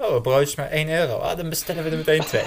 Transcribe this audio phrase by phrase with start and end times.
[0.00, 1.16] Oh, broodjes maar 1 euro.
[1.16, 2.42] Ah, dan bestellen we er meteen twee.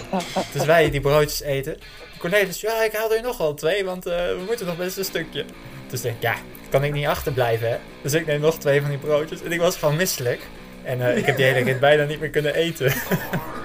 [0.53, 1.77] dus wij die broodjes eten.
[2.17, 5.05] Cornelis, ja, ik haal er nog wel twee, want uh, we moeten nog best een
[5.05, 5.45] stukje.
[5.87, 6.35] Dus denk ja,
[6.69, 7.77] kan ik niet achterblijven, hè?
[8.01, 9.41] Dus ik neem nog twee van die broodjes.
[9.43, 10.41] En ik was gewoon misselijk.
[10.83, 12.93] En uh, ik heb die hele rit bijna niet meer kunnen eten.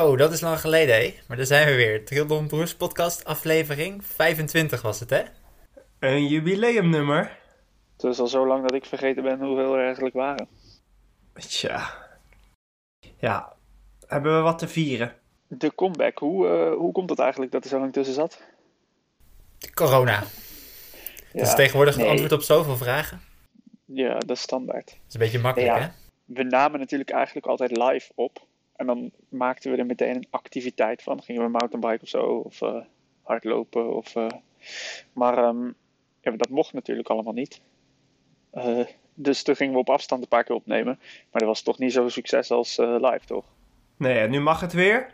[0.00, 1.14] Zo, dat is lang geleden, hé.
[1.28, 2.04] Maar daar zijn we weer.
[2.04, 5.22] Trildon Broers podcast aflevering 25 was het, hè?
[5.98, 7.38] Een jubileumnummer.
[7.96, 10.48] Het is al zo lang dat ik vergeten ben hoeveel er eigenlijk waren.
[11.34, 11.90] Tja.
[13.18, 13.52] Ja,
[14.06, 15.14] hebben we wat te vieren?
[15.46, 18.42] De comeback, hoe, uh, hoe komt het eigenlijk dat er zo lang tussen zat?
[19.74, 20.22] Corona.
[20.22, 20.22] Ja,
[21.32, 23.20] dat is tegenwoordig het antwoord op zoveel vragen.
[23.84, 24.86] Ja, dat is standaard.
[24.86, 25.88] Dat is een beetje makkelijk, hè?
[26.24, 28.48] We namen natuurlijk eigenlijk altijd live op.
[28.80, 31.22] En dan maakten we er meteen een activiteit van.
[31.22, 32.76] Gingen we mountainbiken of zo, of uh,
[33.22, 33.96] hardlopen.
[33.96, 34.26] Of, uh,
[35.12, 35.74] maar um,
[36.20, 37.60] ja, dat mocht natuurlijk allemaal niet.
[38.54, 40.98] Uh, dus toen gingen we op afstand een paar keer opnemen.
[40.98, 43.44] Maar dat was toch niet zo'n succes als live, toch?
[43.96, 45.12] Nee, nu mag het weer.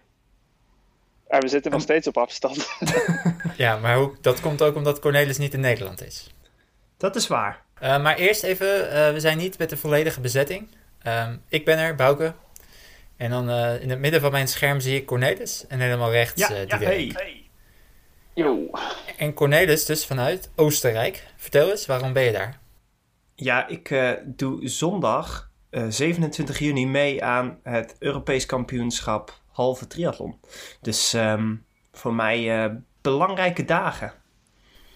[1.26, 2.69] En we zitten nog steeds op afstand.
[3.56, 6.34] ja, maar hoe, dat komt ook omdat Cornelis niet in Nederland is.
[6.96, 7.62] Dat is waar.
[7.80, 8.66] maar eerst even,
[9.12, 10.69] we zijn niet met de volledige bezetting.
[11.06, 12.34] Um, ik ben er, Bouke,
[13.17, 15.67] en dan uh, in het midden van mijn scherm zie ik Cornelis.
[15.67, 17.11] En helemaal rechts ja, uh, ja, hey.
[17.14, 17.45] hey.
[18.34, 18.70] Yo.
[19.17, 21.27] En Cornelis dus vanuit Oostenrijk.
[21.37, 22.59] Vertel eens, waarom ben je daar?
[23.34, 25.50] Ja, ik uh, doe zondag
[25.89, 30.41] 27 juni mee aan het Europees kampioenschap halve triathlon.
[30.81, 32.70] Dus um, voor mij
[33.03, 34.12] belangrijke dagen.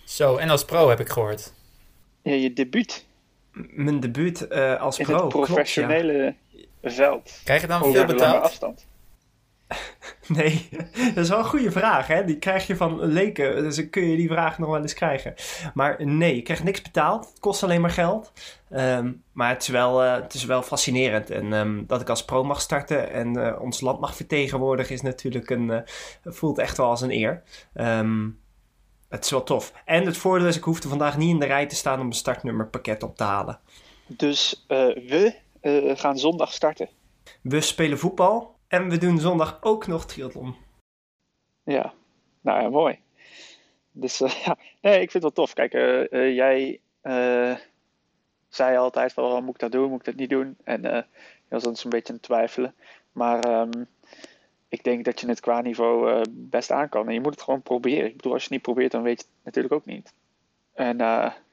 [0.05, 1.53] Zo, en als pro heb ik gehoord.
[2.23, 3.07] Ja, je debuut.
[3.53, 5.21] M mijn debuut als In pro.
[5.21, 6.50] Het professionele klopt, ja
[6.83, 7.41] veld.
[7.45, 8.43] Krijg je dan veel betaald?
[8.43, 8.87] afstand?
[10.29, 10.69] Nee,
[11.15, 12.07] dat is wel een goede vraag.
[12.07, 12.25] Hè?
[12.25, 13.63] Die krijg je van leken.
[13.63, 15.35] Dus kun je die vraag nog wel eens krijgen.
[15.75, 17.29] Maar nee, je krijgt niks betaald.
[17.29, 18.33] Het kost alleen maar geld.
[18.71, 21.31] Um, maar het is, wel, uh, het is wel fascinerend.
[21.31, 24.95] En um, dat ik als pro mag starten en uh, ons land mag vertegenwoordigen...
[24.95, 25.69] is natuurlijk een...
[25.69, 25.79] Uh,
[26.25, 27.43] voelt echt wel als een eer.
[27.75, 28.41] Um,
[29.09, 29.73] het is wel tof.
[29.85, 32.01] En het voordeel is, ik hoefde vandaag niet in de rij te staan...
[32.01, 33.59] om een startnummerpakket op te halen.
[34.07, 36.89] Dus we uh, gaan zondag starten.
[37.43, 40.55] We spelen voetbal en we doen zondag ook nog triathlon.
[41.65, 41.93] Ja,
[42.41, 42.99] nou ja, mooi.
[43.93, 45.53] Dus uh, ja, nee, ik vind het wel tof.
[45.53, 46.81] Kijk, uh, jij
[48.49, 50.57] zei altijd van, oh, moet ik dat doen, moet ik dat niet doen?
[50.65, 51.05] En je
[51.49, 52.75] was dan een beetje aan het twijfelen.
[53.13, 53.87] Maar um,
[54.69, 57.07] ik denk dat je het qua niveau best aan kan.
[57.07, 58.07] En je moet het gewoon proberen.
[58.07, 60.13] Ik bedoel, als je het niet probeert, dan weet je het natuurlijk ook niet.
[60.75, 60.97] En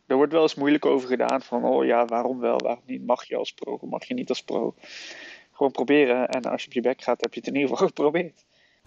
[0.07, 3.05] er wordt wel eens moeilijk over gedaan van, oh ja, waarom wel, waarom niet?
[3.05, 4.75] Mag je als pro, mag je niet als pro?
[5.51, 7.87] Gewoon proberen en als je op je bek gaat, heb je het in ieder geval
[7.95, 8.45] geprobeerd.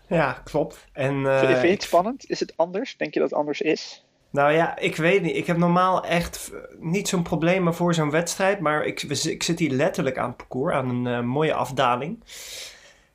[0.08, 0.86] Ja, klopt.
[0.92, 2.30] En, uh, vind, je het spannend?
[2.30, 2.96] Is het anders?
[2.96, 4.04] Denk je dat het anders is?
[4.30, 5.36] Nou ja, ik weet niet.
[5.36, 8.60] Ik heb normaal echt niet zo'n probleem voor zo'n wedstrijd.
[8.60, 12.24] Maar ik, ik zit hier letterlijk aan het parcours, aan een uh, mooie afdaling.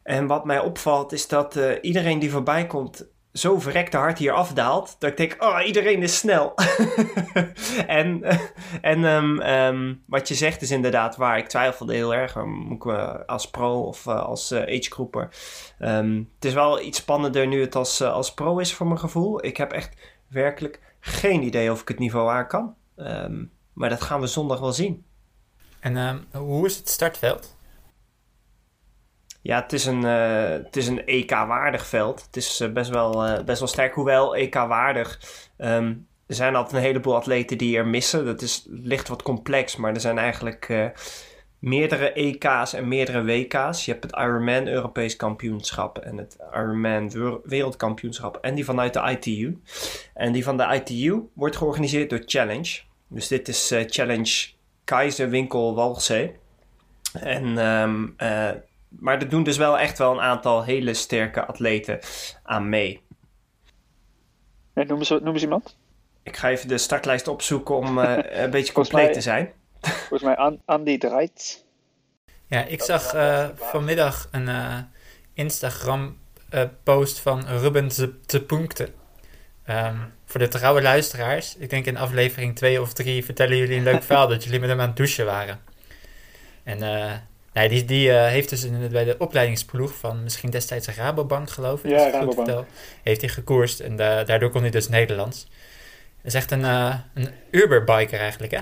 [0.03, 4.31] En wat mij opvalt is dat uh, iedereen die voorbij komt zo verrekte hard hier
[4.31, 4.95] afdaalt.
[4.99, 6.53] Dat ik denk, oh, iedereen is snel.
[7.87, 8.23] en
[8.81, 11.37] en um, um, wat je zegt is inderdaad waar.
[11.37, 12.45] Ik twijfelde heel erg.
[12.45, 12.91] Moet ik
[13.25, 15.29] als pro of uh, als uh, agegroeper.
[15.79, 19.45] Um, het is wel iets spannender nu het als, als pro is voor mijn gevoel.
[19.45, 19.97] Ik heb echt
[20.27, 22.75] werkelijk geen idee of ik het niveau aan kan.
[23.73, 25.05] maar dat gaan we zondag wel zien.
[25.79, 27.54] En hoe is het startveld?
[29.45, 32.21] Ja, het is een, uh, het is een EK-waardig veld.
[32.25, 35.19] Het is uh, best, wel, uh, best wel sterk, hoewel EK-waardig.
[35.57, 38.25] Um, er zijn altijd een heleboel atleten die er missen.
[38.25, 40.93] Dat is, ligt wat complex, maar er zijn eigenlijk
[41.59, 43.85] meerdere EK's en meerdere WK's.
[43.85, 47.11] Je hebt het Ironman Europees kampioenschap en het Ironman
[47.43, 49.61] Wereldkampioenschap en die vanuit de ITU.
[50.13, 52.79] En die van de ITU wordt georganiseerd door Challenge.
[53.07, 54.47] Dus dit is Challenge
[54.83, 55.97] Keizer Winkel.
[57.13, 58.15] En um,
[58.99, 61.99] maar er doen dus wel echt wel een aantal hele sterke atleten
[62.43, 63.03] aan mee.
[64.73, 65.77] Ja, noem, ze, noem eens iemand.
[66.23, 69.51] Ik ga even de startlijst opzoeken om uh, een beetje compleet te zijn.
[69.81, 71.65] Volgens mij Andy draait.
[72.47, 74.77] Ja, ik zag uh, vanmiddag een uh,
[75.33, 77.87] Instagram-post van Ruben
[78.25, 78.89] te Punkte.
[79.69, 83.83] Um, voor de trouwe luisteraars, ik denk in aflevering 2 of 3 vertellen jullie een
[83.83, 85.59] leuk verhaal dat jullie met hem aan het douchen waren.
[86.63, 86.83] En
[87.55, 91.83] Nee, die, die uh, heeft dus in, bij de opleidingsploeg van misschien destijds Rabobank, geloof
[91.83, 91.91] ik.
[91.91, 92.33] Ja, Rabobank.
[92.33, 92.65] Vertel,
[93.03, 95.43] heeft hij gekoerst en da daardoor kon hij dus Nederlands.
[96.15, 98.59] Dat is echt een, uh, een Uber-biker eigenlijk, hè?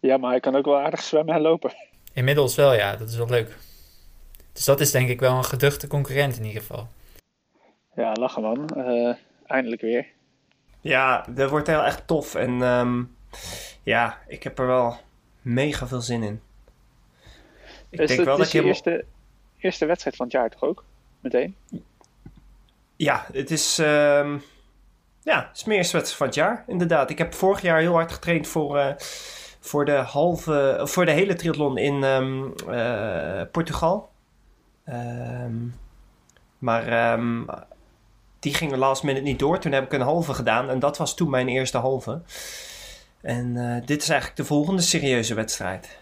[0.00, 1.72] Ja, maar hij kan ook wel aardig zwemmen en lopen.
[2.12, 2.96] Inmiddels wel, ja.
[2.96, 3.56] Dat is wel leuk.
[4.52, 6.88] Dus dat is denk ik wel een geduchte concurrent in ieder geval.
[7.94, 8.68] Ja, lachen man.
[8.68, 9.14] Eh,
[9.46, 10.06] eindelijk weer.
[10.80, 12.34] Ja, dat wordt heel echt tof.
[12.34, 13.02] En ehm,
[13.82, 14.96] ja, ik heb er wel
[15.42, 16.40] mega veel zin in.
[18.02, 19.04] Ik is denk wel dat je eerste,
[19.58, 20.84] eerste wedstrijd van het jaar toch ook?
[21.20, 21.56] Meteen?
[22.96, 24.42] Ja, het is, um,
[25.22, 27.10] ja, het is mijn eerste wedstrijd van het jaar, inderdaad.
[27.10, 28.92] Ik heb vorig jaar heel hard getraind voor, uh,
[29.60, 34.10] voor, de, halve, voor de hele triathlon in um, uh, Portugal.
[34.88, 35.74] Um,
[36.58, 37.46] maar um,
[38.38, 39.58] die ging last minute niet door.
[39.58, 42.22] Toen heb ik een halve gedaan en dat was toen mijn eerste halve.
[43.20, 45.98] En uh, dit is eigenlijk de volgende serieuze wedstrijd.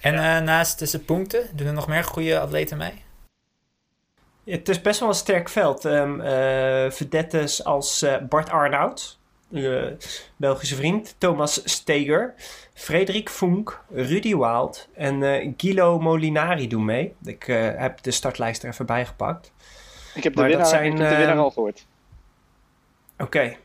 [0.00, 3.02] En uh, naast tussen punten, doen er nog meer goede atleten mee?
[4.44, 5.84] Het is best wel een sterk veld.
[5.84, 9.18] Um, uh, vedettes als uh, Bart Arnoud,
[10.36, 12.34] Belgische vriend, Thomas Steger,
[12.74, 17.14] Frederik Funk, Rudy Wild en uh, Gilo Molinari doen mee.
[17.24, 17.42] Ik
[17.76, 19.52] heb de startlijst er even bij gepakt.
[20.14, 21.86] Ik heb de, winnaar, zijn, ik heb de winnaar al gehoord.
[23.12, 23.22] Oké.
[23.22, 23.58] Okay.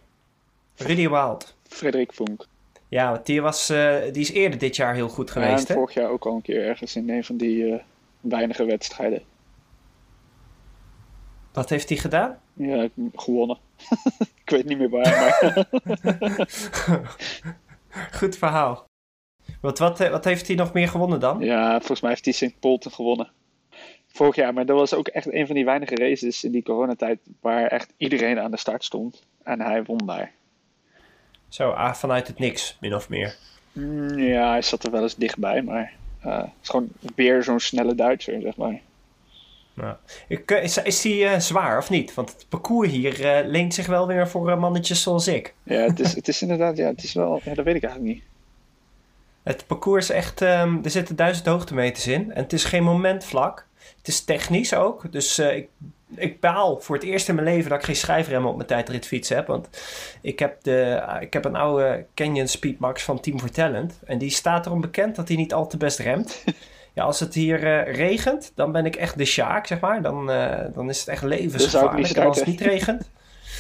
[0.76, 1.56] Rudy Wild.
[1.68, 2.46] Frederik Funk.
[2.88, 3.68] Ja, want die, was,
[4.12, 5.68] die is eerder dit jaar heel goed geweest.
[5.68, 7.82] Ja, vorig jaar ook al een keer ergens in een van die
[8.22, 9.22] weinige wedstrijden.
[11.54, 12.40] Wat heeft hij gedaan?
[12.54, 13.58] Ja, gewonnen.
[14.44, 15.68] ik weet niet meer waar, maar...
[18.20, 18.86] Goed verhaal.
[19.62, 21.40] Wat, wat, wat heeft hij nog meer gewonnen dan?
[21.40, 22.60] Ja, volgens mij heeft hij St.
[22.60, 23.31] Polten gewonnen.
[24.08, 27.20] Vorig jaar, maar dat was ook echt een van die weinige races in die coronatijd
[27.40, 29.24] waar echt iedereen aan de start stond.
[29.44, 30.31] En hij won daar.
[31.47, 33.36] Zo, ah, vanuit het niks, min of meer.
[33.71, 35.94] Mm, ja, hij zat er wel eens dichtbij, maar
[36.25, 38.81] uh, het is gewoon weer zo'n snelle Duitser, zeg maar.
[39.75, 42.13] Eh, is, is die uh, zwaar of niet?
[42.13, 45.53] Want het parcours hier uh, leent zich wel weer voor mannetjes zoals ik.
[45.63, 48.13] Ja, het is, het is inderdaad, ja, het is wel, ja, dat weet ik eigenlijk
[48.13, 48.24] niet.
[49.44, 53.68] Het parcours is echt, um, er zitten duizend hoogtemeters in en het is geen momentvlak.
[53.97, 55.69] Het is technisch ook, dus ik,
[56.18, 59.30] ik baal voor het eerst in mijn leven dat ik geen schijfremmen op mijn tijdritfiets
[59.30, 59.48] heb.
[59.48, 59.70] Want
[60.22, 64.30] ik heb, de, ik heb een oude Canyon Speedmax van Team for Talent en die
[64.30, 66.44] staat erom bekend dat hij niet al te best remt.
[66.96, 70.02] Ja, als het hier uh, regent, dan ben ik echt de Sjaak, zeg maar.
[70.02, 72.10] Dan, uh, dan is het echt levensgevaarlijk.
[72.10, 73.10] En als het niet regent...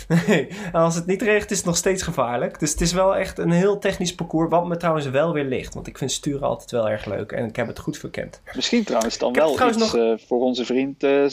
[0.07, 2.59] Nee, als het niet regent is het nog steeds gevaarlijk.
[2.59, 5.73] Dus het is wel echt een heel technisch parcours, wat me trouwens wel weer ligt.
[5.73, 8.41] Want ik vind sturen altijd wel erg leuk en ik heb het goed verkend.
[8.55, 9.95] Misschien trouwens dan wel iets nog...
[9.95, 11.25] uh, voor onze vriend uh,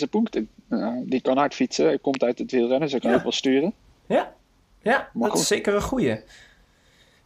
[1.04, 3.16] die kan hard fietsen, hij komt uit het wielrennen, zo kan ja.
[3.16, 3.72] ook wel sturen.
[4.06, 4.32] Ja,
[4.82, 6.20] ja dat is zeker een goeie.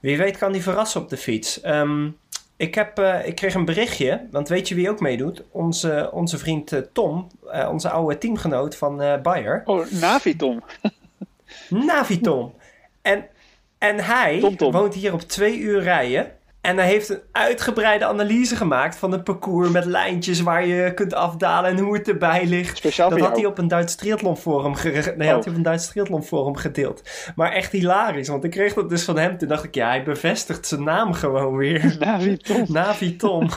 [0.00, 1.64] Wie weet kan die verrassen op de fiets.
[1.64, 2.16] Um,
[2.56, 5.42] ik, heb, uh, ik kreeg een berichtje, want weet je wie ook meedoet?
[5.50, 7.26] Onze, onze vriend Tom,
[7.70, 9.62] onze oude teamgenoot van Bayer.
[9.64, 10.62] Oh, Navitom.
[11.68, 12.54] Navitom.
[13.02, 13.28] En,
[13.78, 14.72] en hij Tom -tom.
[14.72, 16.32] woont hier op twee uur rijden.
[16.66, 21.14] En hij heeft een uitgebreide analyse gemaakt van het parcours met lijntjes waar je kunt
[21.14, 22.76] afdalen en hoe het erbij ligt.
[22.76, 25.34] Speciaal dat had hij op een Duits triathlon forum, nee, oh.
[25.34, 27.02] had hij op een Duits triathlon forum gedeeld.
[27.34, 29.38] Maar echt hilarisch, want ik kreeg dat dus van hem.
[29.38, 31.96] Toen dacht ik, ja, hij bevestigt zijn naam gewoon weer.
[31.98, 32.64] Navitom.
[32.68, 33.46] Navitom.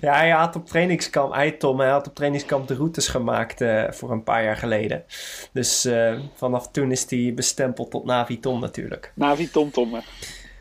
[0.00, 3.90] ja, hij had op trainingskamp, hij Tom, hij had op trainingskamp de routes gemaakt uh,
[3.90, 5.04] voor een paar jaar geleden.
[5.52, 9.12] Dus uh, vanaf toen is hij bestempeld tot Navitom natuurlijk.
[9.14, 10.00] Navitom Tom,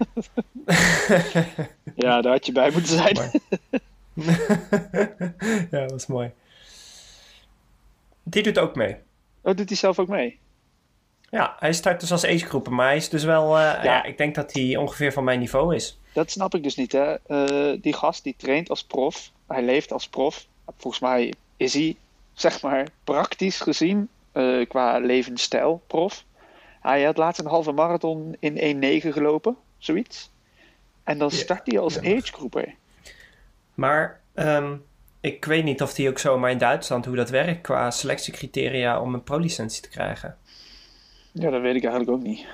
[1.96, 3.16] ja, daar had je bij moeten zijn.
[5.72, 6.32] ja, dat is mooi.
[8.24, 8.98] Die doet ook mee.
[9.42, 10.40] Oh, doet hij zelf ook mee?
[11.30, 13.58] Ja, hij start dus als agegroepen, maar hij is dus wel...
[13.58, 13.84] Uh, ja.
[13.84, 14.04] ja.
[14.04, 16.00] ik denk dat hij ongeveer van mijn niveau is.
[16.14, 17.16] Dat snap ik dus niet, hè.
[17.28, 20.48] Uh, die gast die traint als prof, hij leeft als prof.
[20.78, 21.96] Volgens mij is hij,
[22.34, 26.24] zeg maar, praktisch gezien, uh, qua levensstijl prof.
[26.82, 30.32] Hij had laatst een halve marathon in 1.9 gelopen zoiets.
[31.04, 32.18] En dan start hij als ja.
[32.18, 32.76] agegroeper.
[33.74, 34.84] Maar um,
[35.22, 39.14] ik weet niet of die ook zomaar in Duitsland hoe dat werkt qua selectiecriteria om
[39.14, 40.38] een pro-licentie te krijgen.
[41.32, 42.46] Ja, dat weet ik eigenlijk ook niet.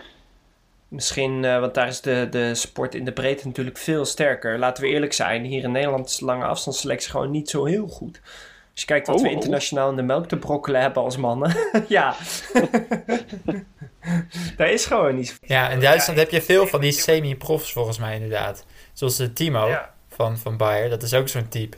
[0.88, 4.60] Misschien, uh, want daar is de, de sport in de breedte natuurlijk veel sterker.
[4.60, 8.22] Laten we eerlijk zijn, hier in Nederland is lange afstandsselectie gewoon niet zo heel goed.
[8.76, 11.56] Als je kijkt wat oh, we internationaal in de melk te brokkelen hebben als mannen.
[11.88, 12.16] ja.
[14.58, 15.38] Daar is gewoon niet.
[15.42, 18.66] Ja, in Duitsland heb je veel van die semi-profs volgens mij inderdaad.
[18.94, 19.76] Zoals de Timo
[20.08, 21.78] van, van Bayer, dat is ook zo'n type.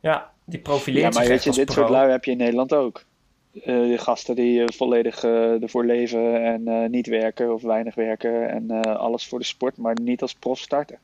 [0.00, 3.04] Ja, die profileert Ja, maar weet je, dit soort lui heb je in Nederland ook.
[3.52, 8.50] Uh, de gasten die uh, volledig uh, ervoor leven en niet werken of weinig werken
[8.50, 10.98] en alles voor de sport, maar niet als prof starten.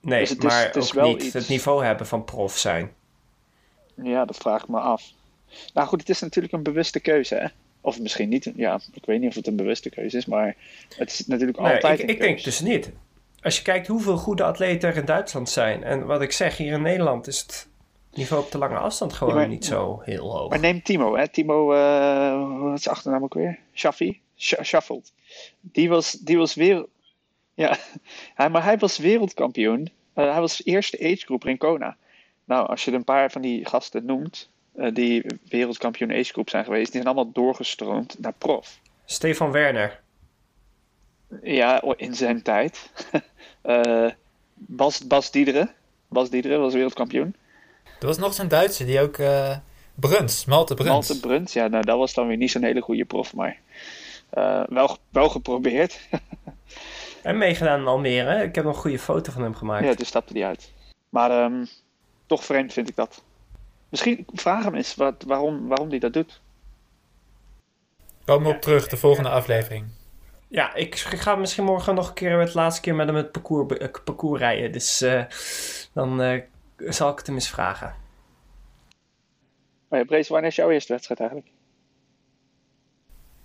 [0.00, 1.34] Nee, dus het maar is, het is ook wel niet iets...
[1.34, 2.92] het niveau hebben van prof zijn.
[4.02, 5.12] Ja, dat vraag ik me af.
[5.74, 7.46] Nou goed, het is natuurlijk een bewuste keuze, hè?
[7.80, 8.52] Of misschien niet.
[8.56, 10.56] Ja, ik weet niet of het een bewuste keuze is, maar
[10.96, 12.00] het is natuurlijk nee, altijd.
[12.00, 12.90] Ik, ik denk dus niet.
[13.42, 15.84] Als je kijkt hoeveel goede atleten er in Duitsland zijn.
[15.84, 17.68] En wat ik zeg, hier in Nederland is het
[18.14, 20.48] Niveau op de lange afstand gewoon Ja, maar- niet zo heel hoog.
[20.48, 21.28] Maar neem Timo, hè.
[21.28, 23.58] Timo, eh wat is zijn achternaam ook weer?
[23.74, 24.20] Shaffi?
[24.36, 25.12] Sh Shuffled.
[25.60, 26.88] Die was, die was wereld...
[27.54, 27.76] Ja,
[28.34, 29.90] hij, maar hij was wereldkampioen.
[30.12, 31.96] Eh, hij was eerste agegroeper in Kona.
[32.44, 34.50] Nou, als je een paar van die gasten noemt...
[34.76, 36.92] eh, die wereldkampioen agegroep zijn geweest...
[36.92, 38.78] die zijn allemaal doorgestroomd naar prof.
[39.04, 40.00] Stefan Werner.
[41.42, 42.90] Ja, in zijn tijd.
[43.62, 44.10] Eh,
[44.54, 45.70] Bas, Bas Diederen.
[46.08, 47.34] Bas Diederen was wereldkampioen.
[48.00, 49.18] Er was nog zo'n Duitser die ook...
[49.18, 49.56] eh
[49.94, 50.90] Bruns, Malte Bruns.
[50.90, 53.58] Malte Brunt, ja, nou, dat was dan weer niet zo'n hele goede prof, maar
[54.30, 56.00] eh, wel, wel geprobeerd.
[57.22, 58.42] En meegedaan in Almere.
[58.42, 59.84] Ik heb nog een goede foto van hem gemaakt.
[59.84, 60.72] ja, toen stapte hij uit.
[61.08, 61.64] Maar ehm,
[62.26, 63.22] toch vreemd vind ik dat.
[63.88, 66.40] Misschien vraag hem eens wat, waarom, waarom hij dat doet.
[68.24, 69.86] Komen we op terug, de volgende aflevering.
[70.48, 73.78] Ja, ik ga misschien morgen nog een keer het laatste keer met hem het parcours,
[73.78, 74.72] eh, parcours rijden.
[74.72, 75.24] Dus eh,
[75.92, 76.40] dan eh,
[76.76, 77.94] zal ik het hem eens vragen.
[79.88, 81.50] Maar ja, Brees, wanneer is jouw eerste wedstrijd eigenlijk?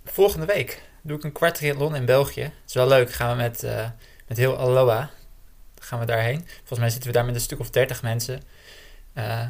[0.04, 2.42] Volgende week doe ik een kwart triathlon in België.
[2.42, 3.12] Het is wel leuk.
[3.12, 3.90] Gaan we met, eh,
[4.28, 5.10] met heel Aloha.
[5.80, 6.46] Gaan we daarheen.
[6.58, 8.42] Volgens mij zitten we daar met een stuk of 30 mensen.
[9.26, 9.48] Eh,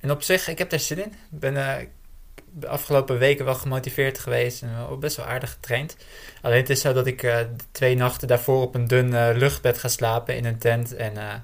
[0.00, 1.12] en op zich, ik heb daar zin in.
[1.30, 1.86] Ik ben eh,
[2.54, 5.96] de afgelopen weken wel gemotiveerd geweest en wel best wel aardig getraind.
[6.42, 7.38] Alleen het is zo dat ik eh,
[7.70, 10.96] twee nachten daarvoor op een dun eh, luchtbed ga slapen in een tent.
[10.96, 11.34] En eh,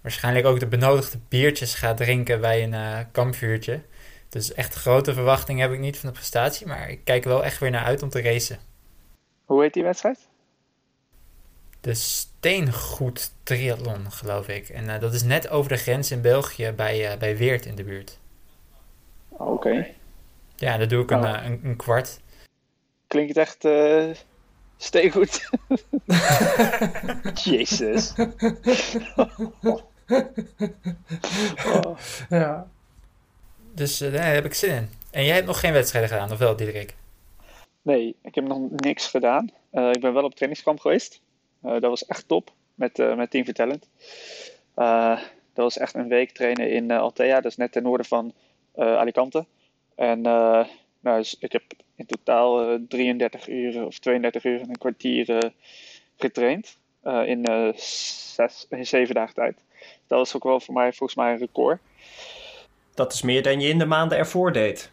[0.00, 3.80] waarschijnlijk ook de benodigde biertjes ga drinken bij een eh, kampvuurtje.
[4.28, 6.66] Dus echt grote verwachtingen heb ik niet van de prestatie.
[6.66, 8.58] Maar ik kijk wel echt weer naar uit om te racen.
[9.44, 10.27] Hoe heet die wedstrijd?
[11.80, 14.68] De Steengoed Triathlon, geloof ik.
[14.68, 17.74] En eh, dat is net over de grens in België bij, eh, bij Weert in
[17.74, 18.18] de buurt.
[19.28, 19.86] Oh, Oké.
[20.56, 21.28] Ja, daar doe ik een, Oh.
[21.34, 22.20] eh, een, een kwart.
[23.06, 23.66] Klinkt echt
[24.76, 25.48] steengoed.
[27.44, 28.14] Jezus.
[29.16, 29.78] Oh.
[32.28, 32.66] Ja.
[33.74, 34.90] Dus daar heb ik zin in.
[35.10, 36.94] En jij hebt nog geen wedstrijden gedaan, of wel, Diederik?
[37.82, 39.44] Nee, ik heb nog niks gedaan.
[39.70, 41.20] Ik ben wel op trainingskamp geweest.
[41.62, 43.88] Eh, dat was echt top met, eh, met Team Vertalent.
[44.74, 45.20] Eh
[45.52, 48.32] dat was echt een week trainen in Altea, is net ten noorden van
[48.76, 49.46] Alicante.
[49.94, 50.20] En
[51.00, 51.62] nou, dus ik heb
[51.94, 55.52] in totaal eh, 33 uur of 32 uur en een kwartier
[56.16, 59.56] getraind in, eh, zes, in zeven dagen tijd.
[60.06, 61.80] Dat was ook wel voor mij volgens mij een record.
[62.94, 64.90] Dat is meer dan je in de maanden ervoor deed.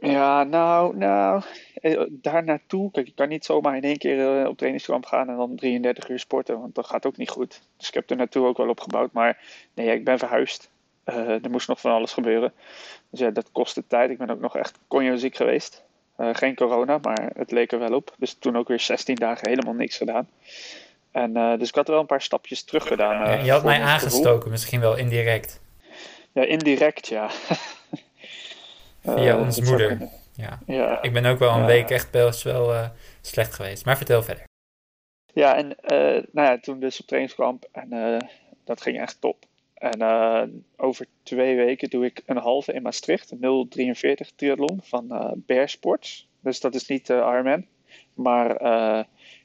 [0.00, 1.42] Ja, nou, nou,
[1.74, 2.90] eh, daar naartoe.
[2.90, 6.08] Kijk, ik kan niet zomaar in één keer eh, op trainingskamp gaan en dan 33
[6.08, 7.60] uur sporten, want dat gaat ook niet goed.
[7.76, 9.38] Dus ik heb er naartoe ook wel opgebouwd, maar
[9.74, 10.70] nee, ik ben verhuisd.
[11.04, 12.52] Eh, er moest nog van alles gebeuren.
[13.10, 14.10] Dus ja, dat kostte tijd.
[14.10, 15.86] Ik ben ook nog echt konjoziek geweest.
[16.32, 18.14] Geen corona, maar het leek er wel op.
[18.18, 20.28] Dus toen ook weer 16 dagen helemaal niks gedaan.
[21.10, 23.44] En, dus ik had wel een paar stapjes terug gedaan.
[23.44, 25.60] je had mij aangestoken, misschien wel indirect.
[26.32, 27.30] Ja, indirect, ja.
[29.14, 30.08] Via Eh, ons zou moeder.
[30.34, 30.58] Ja.
[30.66, 31.02] Ja.
[31.02, 31.66] Ik ben ook wel een Ja.
[31.66, 32.88] week echt best wel eh,
[33.20, 33.84] slecht geweest.
[33.84, 34.44] Maar vertel verder.
[35.32, 38.20] Ja, en eh, nou ja, toen dus op trainingskamp en
[38.64, 39.44] dat ging echt top.
[39.74, 40.02] En
[40.76, 46.28] over twee weken doe ik een halve in Maastricht, een 043 triathlon van Bear Sports.
[46.40, 47.66] Dus dat is niet Ironman,
[48.14, 48.62] maar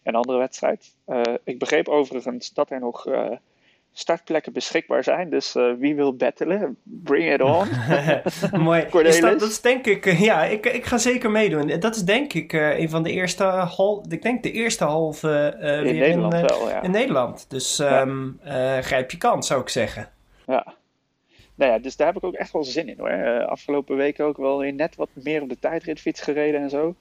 [0.03, 0.96] een andere wedstrijd.
[1.43, 3.05] Ik begreep overigens dat er nog
[3.93, 7.67] startplekken beschikbaar zijn, dus eh, wie wil battelen, bring it on.
[8.63, 8.81] Mooi.
[9.03, 11.79] Is dat, dat is denk ik, eh, ja, ik, ik ga zeker meedoen.
[11.79, 15.55] Dat is denk ik eh, een van de eerste hal, ik denk de eerste halve
[15.59, 16.81] In weer Nederland in, wel, ja.
[16.81, 17.50] in Nederland.
[17.50, 20.09] Dus ehm, eh, grijp je kans, zou ik zeggen.
[20.45, 20.73] Ja.
[21.55, 23.45] Nou ja, dus daar heb ik ook echt wel zin in hoor.
[23.45, 26.95] Afgelopen weken ook wel weer net wat meer op de tijdritfiets gereden en zo.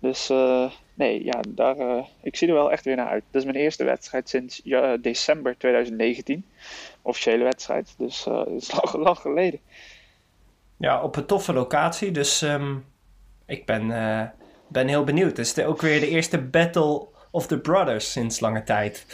[0.00, 3.24] Dus eh, nee, ja, daar, eh, ik zie er wel echt weer naar uit.
[3.30, 6.44] Dat is mijn eerste wedstrijd sinds ja, december 2019.
[7.02, 9.60] Officiële wedstrijd, dus eh dat is lang, lang geleden.
[10.76, 12.10] Ja, op een toffe locatie.
[12.10, 12.76] Dus ehm,
[13.46, 14.28] ik ben, eh,
[14.68, 15.28] ben heel benieuwd.
[15.36, 19.06] Het is de- ook weer de eerste Battle of the Brothers sinds lange tijd.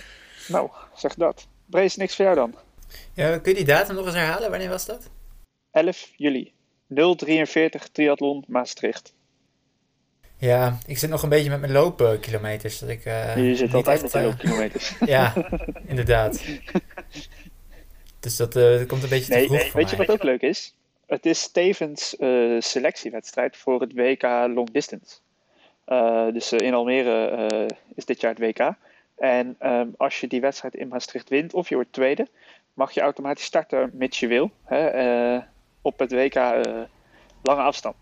[0.49, 1.47] Nou, zeg dat.
[1.67, 2.55] Brees, niks voor jou dan.
[3.15, 4.51] Ja, kun je die datum nog eens herhalen?
[4.51, 5.11] Wanneer was dat?
[5.71, 6.53] 11 juli.
[6.89, 9.15] 043 triathlon Maastricht.
[10.39, 12.79] Ja, ik zit nog een beetje met mijn loopkilometers.
[12.79, 14.95] Dat ik, eh, Je zit altijd met de eh, loopkilometers.
[15.07, 15.33] Ja,
[15.87, 16.45] inderdaad.
[18.21, 20.23] Dus dat, eh, dat komt een beetje te vroeg nee, voor weet je wat ook
[20.23, 20.75] leuk is?
[21.07, 22.17] Het is tevens
[22.59, 25.17] selectiewedstrijd voor het WK Long Distance.
[26.33, 28.75] Dus in Almere is dit jaar het WK.
[29.17, 32.29] En ehm, als je die wedstrijd in Maastricht wint of je wordt tweede,
[32.75, 35.39] mag je automatisch starten mits je wil hè,
[35.83, 36.35] op het WK
[37.43, 37.97] lange afstand.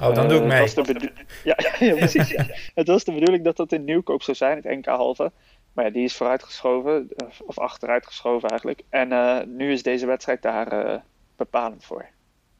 [0.00, 0.62] Oh, dan doe ik Eh, mee.
[0.62, 1.12] het was de
[1.44, 2.28] ja, ja, precies.
[2.30, 2.46] Ja.
[2.74, 5.32] Het was de bedoeling dat dat in Nieuwkoop zou zijn, het NK halve.
[5.72, 8.82] Maar ja, die is vooruitgeschoven, of- of achteruitgeschoven eigenlijk.
[8.88, 11.00] En eh, nu is deze wedstrijd daar eh,
[11.36, 12.06] bepalend voor.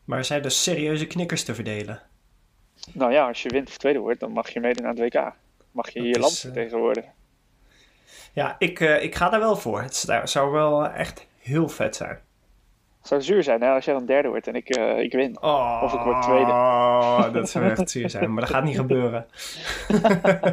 [0.04, 2.02] Maar zijn er serieuze knikkers te verdelen?
[2.92, 5.32] Nou ja, als je wint of tweede wordt, dan mag je meedoen aan het WK.
[5.70, 7.12] Mag je Dat je is, land eh, vertegenwoordigen.
[8.32, 9.82] Ja, ik, eh, ik ga daar wel voor.
[9.82, 12.18] Het zou wel echt heel vet zijn.
[13.04, 15.42] Het zou zuur zijn hè, als jij dan derde wordt en ik, eh, ik win.
[15.42, 16.52] Oh, Of ik word tweede.
[17.32, 19.26] dat zou echt zuur zijn, maar dat gaat niet gebeuren.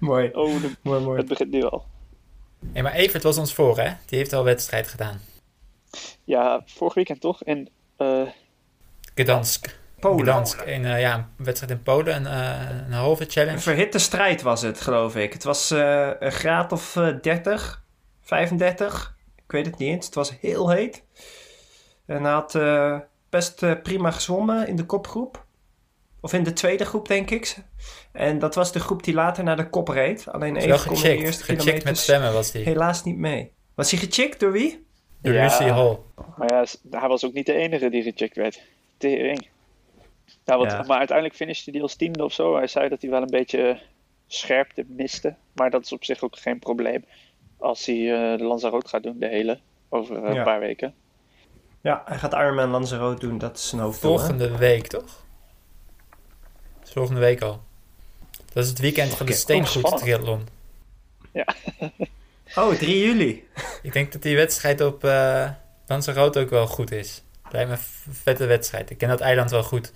[0.00, 1.18] mooi, Oh, de- mooi, mooi.
[1.18, 1.84] het begint nu al.
[2.72, 3.90] Hey, maar Evert was ons voor, hè?
[4.06, 5.20] Die heeft al wedstrijd gedaan.
[6.24, 7.42] Ja, vorig weekend toch?
[7.42, 8.22] En eh,
[9.14, 9.78] Gdansk.
[10.00, 10.20] Polen.
[10.20, 10.60] Gdansk.
[10.60, 12.14] In, eh, ja, een wedstrijd in Polen.
[12.16, 13.58] Een, eh, een halve Een challenge.
[13.58, 15.32] verhitte strijd was het, geloof ik.
[15.32, 17.82] Het was eh, een graad of eh, 30,
[18.22, 19.18] 35.
[19.50, 20.06] Ik weet het niet eens.
[20.06, 21.04] Het was heel heet.
[22.06, 22.98] En hij had eh,
[23.30, 25.44] best eh, prima gezwommen in de kopgroep.
[26.20, 27.56] Of in de tweede groep, denk ik.
[28.12, 30.28] En dat was de groep die later naar de kop reed.
[30.28, 32.64] Alleen even kon de eerste Gechickt met zwemmen was die.
[32.64, 33.52] helaas niet mee.
[33.74, 34.86] Was hij gechickt door wie?
[35.22, 35.42] Door Ja.
[35.42, 35.98] Lucy Hall.
[36.36, 36.64] Maar ja,
[36.98, 38.60] hij was ook niet de enige die gecheckt werd.
[38.96, 39.48] Tering.
[40.44, 40.82] Nou, wat, Ja.
[40.82, 42.56] Maar uiteindelijk finishte hij als tiende of zo.
[42.56, 43.80] Hij zei dat hij wel een beetje
[44.26, 45.34] scherpte miste.
[45.54, 47.04] Maar dat is op zich ook geen probleem.
[47.60, 47.96] Als hij
[48.32, 49.58] eh, de Lanzarote gaat doen, de hele.
[49.88, 50.38] Over eh, Ja.
[50.38, 50.94] een paar weken.
[51.80, 53.38] Ja, hij gaat Ironman Lanzarote doen.
[53.38, 54.12] Dat is zijn hoofddoel.
[54.12, 54.18] hè?
[54.18, 55.24] Volgende week, toch?
[56.82, 57.60] Volgende week al.
[58.52, 59.32] Dat is het weekend van de.
[59.32, 60.46] Steengoed Oh, triathlon.
[62.56, 63.48] Oh, 3 juli.
[63.82, 65.50] Ik denk dat die wedstrijd op eh
[65.86, 67.22] Lanzarote ook wel goed is.
[67.50, 68.90] Lijkt me een vette wedstrijd.
[68.90, 69.92] Ik ken dat eiland wel goed.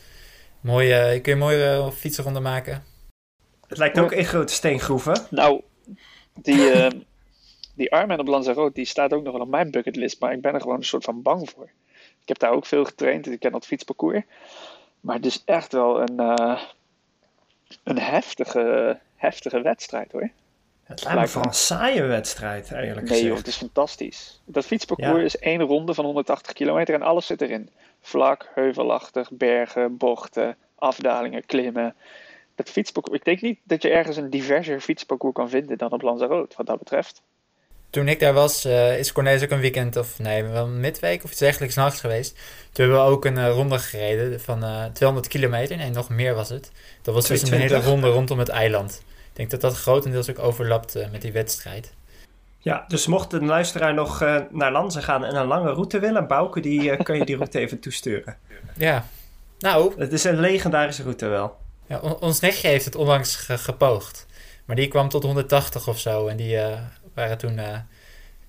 [0.61, 2.85] Mooie, eh, kun je een mooie eh, fietsenronde maken.
[3.69, 5.27] Het lijkt ook een grote steengroeven.
[5.31, 5.63] Nou,
[6.35, 6.91] die, eh
[7.75, 10.21] die Ironman op Lanzarote, die staat ook nog wel op mijn bucketlist.
[10.21, 11.71] Maar ik ben er gewoon een soort van bang voor.
[12.21, 13.27] Ik heb daar ook veel getraind.
[13.27, 14.23] Ik ken dat fietsparcours.
[15.01, 16.63] Maar het is echt wel een, eh,
[17.83, 20.31] een heftige, heftige wedstrijd hoor.
[20.85, 24.41] Het lijkt me vooral een saaie wedstrijd, eigenlijk Nee joh, het is fantastisch.
[24.45, 25.25] Dat fietsparcours Ja.
[25.25, 27.71] is één ronde van 180 kilometer en alles zit erin.
[28.01, 31.95] Vlak, heuvelachtig, bergen, bochten, afdalingen, klimmen.
[32.55, 36.03] Dat fietsparcours, ik denk niet dat je ergens een diverser fietsparcours kan vinden dan op
[36.03, 37.23] Lanzarote, wat dat betreft.
[37.95, 41.31] Toen ik daar was, eh, is Cornelis ook een weekend, of nee, wel midweek of
[41.31, 42.33] iets dergelijks nachts geweest.
[42.73, 45.77] Toen hebben we ook een eh, ronde gereden van eh 200 kilometer.
[45.77, 46.71] Nee, nog meer was het.
[47.03, 47.79] Dat was dus een 220.
[47.79, 49.03] hele ronde rondom het eiland.
[49.09, 51.93] Ik denk dat dat grotendeels ook overlapt eh, met die wedstrijd.
[52.59, 56.27] Ja, dus mocht een luisteraar nog eh, naar Lanza gaan en een lange route willen,
[56.27, 58.37] Bouke, die eh, kan je die route even toesturen.
[58.77, 59.07] Ja,
[59.59, 61.57] nou, Het is een legendarische route wel.
[61.87, 64.27] ja, on- ons nichtje heeft het onlangs ge- gepoogd.
[64.65, 66.27] Maar die kwam tot 180 of zo.
[66.27, 66.79] En die eh,
[67.15, 67.79] waren toen eh,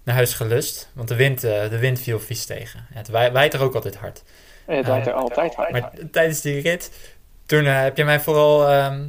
[0.04, 0.90] naar huis gelust.
[0.94, 2.86] Want de wind, eh, de wind viel vies tegen.
[2.92, 4.24] Ja, het waai- waait er ook altijd hard.
[4.66, 5.72] En het waait er altijd hard.
[5.72, 6.92] Maar tijdens die rit,
[7.46, 9.08] toen eh, heb je mij vooral ehm,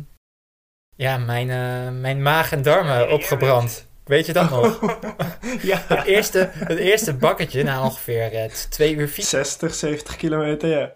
[0.97, 3.87] ja, mijn, eh, mijn maag en darmen opgebrand.
[4.05, 4.81] Weet je dat nog?
[5.62, 9.45] Ja, Het eerste, het eerste bakketje, na ongeveer eh, twee uur fietsen.
[9.47, 10.92] 60, 70 kilometer, ja.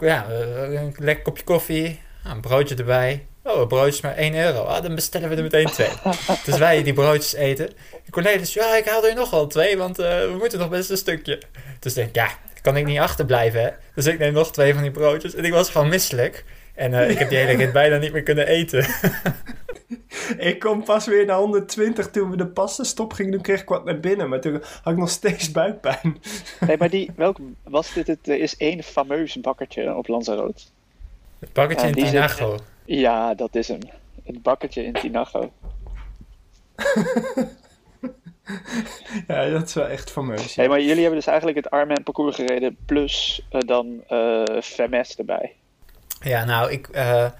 [0.00, 3.26] Ja, eh, een lekker kopje koffie, een broodje erbij.
[3.44, 4.62] Oh, een broodje is maar 1 euro.
[4.62, 5.88] Ah, dan bestellen we er meteen twee.
[6.44, 7.68] dus wij die broodjes eten.
[8.04, 10.90] En Cornelis, ja, ik haal er nog wel twee, want eh, we moeten nog best
[10.90, 11.42] een stukje.
[11.78, 12.28] Dus denk ik, ja,
[12.62, 13.70] kan ik niet achterblijven, hè?
[13.94, 15.34] Dus ik neem nog twee van die broodjes.
[15.34, 16.44] En ik was gewoon misselijk.
[16.74, 18.86] En eh, ik heb die hele rit bijna niet meer kunnen eten.
[20.38, 23.84] Ik kom pas weer naar 120 toen we de passenstop gingen doen, kreeg ik wat
[23.84, 24.28] naar binnen.
[24.28, 26.16] Maar toen had ik nog steeds buikpijn.
[26.66, 28.06] Nee, maar die, welk was dit?
[28.06, 30.62] Het er is één fameus bakkertje op Lanzarote.
[31.38, 32.58] Het bakketje Ja, in Tinago.
[32.84, 33.80] Ja, dat is hem.
[34.24, 35.52] Het bakkertje in Tinago.
[39.26, 40.54] Ja, dat is wel echt fameus.
[40.54, 45.16] Hey, maar jullie hebben dus eigenlijk het Ironman parcours gereden plus eh, dan eh FMS
[45.16, 45.54] erbij.
[46.20, 47.30] Ja, nou, ik, eh,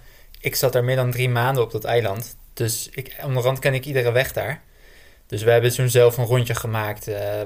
[0.40, 2.36] ik zat daar meer dan drie maanden op dat eiland.
[2.52, 4.62] Dus ik, onderhand ken ik iedere weg daar.
[5.26, 7.42] Dus we hebben toen zelf een rondje gemaakt eh,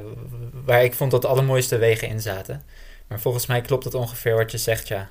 [0.65, 2.63] waar ik vond dat de allermooiste wegen in zaten.
[3.09, 5.09] Maar volgens mij klopt het ongeveer wat je zegt, ja.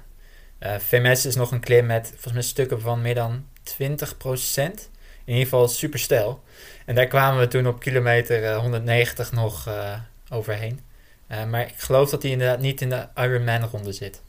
[0.59, 4.89] Eh VMS is nog een klim met volgens mij stukken van meer dan 20%.
[5.27, 6.41] In ieder geval super stijl.
[6.85, 9.99] En daar kwamen we toen op kilometer eh, 190 nog eh,
[10.31, 10.79] overheen.
[11.27, 14.23] Eh, maar ik geloof dat hij inderdaad niet in de Ironman-ronde zit.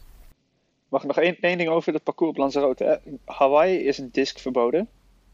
[0.89, 2.85] Mag ik nog één, ding over het parcours op Lanzarote?
[2.85, 2.97] Hè?
[3.25, 4.89] Hawaii is een disc verboden.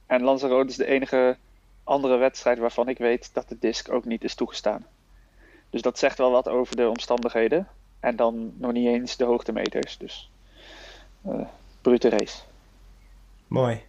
[0.07, 1.37] En Lanzarote is de enige
[1.85, 4.87] andere wedstrijd waarvan ik weet dat de disc ook niet is toegestaan.
[5.71, 7.69] Dus dat zegt wel wat over de omstandigheden.
[8.01, 9.99] En dan nog niet eens de hoogtemeters.
[9.99, 10.34] Dus eh
[11.83, 12.43] brute race.
[13.47, 13.83] Mooi.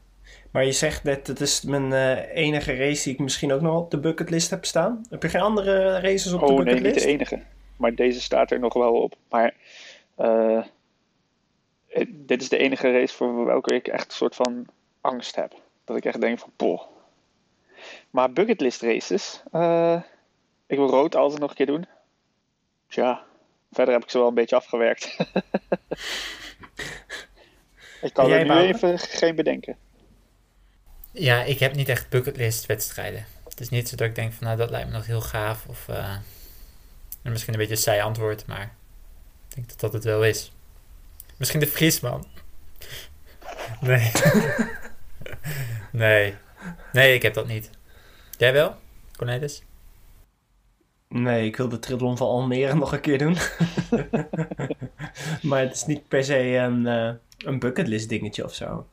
[0.52, 3.78] Maar je zegt net, het is mijn eh, enige race die ik misschien ook nog
[3.78, 5.06] op de bucketlist heb staan.
[5.10, 7.06] Heb je geen andere races op de Oh nee, niet bucketlist?
[7.06, 7.42] de enige.
[7.78, 9.16] Maar deze staat er nog wel op.
[9.30, 9.54] Maar
[10.16, 10.58] eh,
[11.88, 14.66] eh, dit is de enige race voor welke ik echt een soort van
[15.02, 15.54] angst heb.
[15.86, 16.82] Dat ik echt denk van, poh.
[18.10, 19.44] Maar bucketlist races.
[19.52, 20.02] eh,
[20.68, 21.86] ik wil rood altijd nog een keer doen.
[22.88, 23.24] Tja.
[23.72, 25.18] verder heb ik ze wel een beetje afgewerkt.
[28.06, 29.78] ik kan jij, er nu even geen bedenken.
[31.12, 33.26] Ja, ik heb niet echt bucketlist wedstrijden.
[33.44, 35.66] Het is niet zo dat ik denk van nou dat lijkt me nog heel gaaf.
[35.68, 36.16] Of eh,
[37.22, 38.76] en misschien een beetje een saai antwoord, maar
[39.50, 40.52] ik denk dat dat het wel is.
[41.38, 42.26] Misschien de Friesman.
[43.82, 44.12] Nee.
[45.92, 46.36] nee.
[46.92, 47.70] Nee, ik heb dat niet.
[48.38, 48.76] Jij wel,
[49.18, 49.64] Cornelis?
[51.08, 53.38] Nee, ik wil de Triathlon van Almere nog een keer doen.
[55.50, 58.86] maar het is niet per se een, eh, een bucketlist dingetje of zo.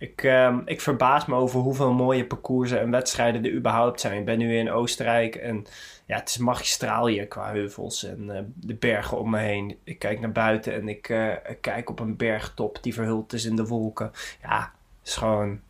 [0.00, 4.18] Ik, ehm, ik verbaas me over hoeveel mooie parcoursen en wedstrijden er überhaupt zijn.
[4.18, 5.66] Ik ben nu in Oostenrijk en
[6.06, 9.78] ja, het is magistraal hier qua heuvels en eh, de bergen om me heen.
[9.84, 13.56] Ik kijk naar buiten en ik eh, kijk op een bergtop die verhuld is in
[13.56, 14.10] de wolken.
[14.42, 15.60] Ja, het is gewoon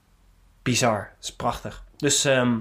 [0.62, 1.12] bizar.
[1.16, 1.84] Het is prachtig.
[1.96, 2.58] Dus ehm,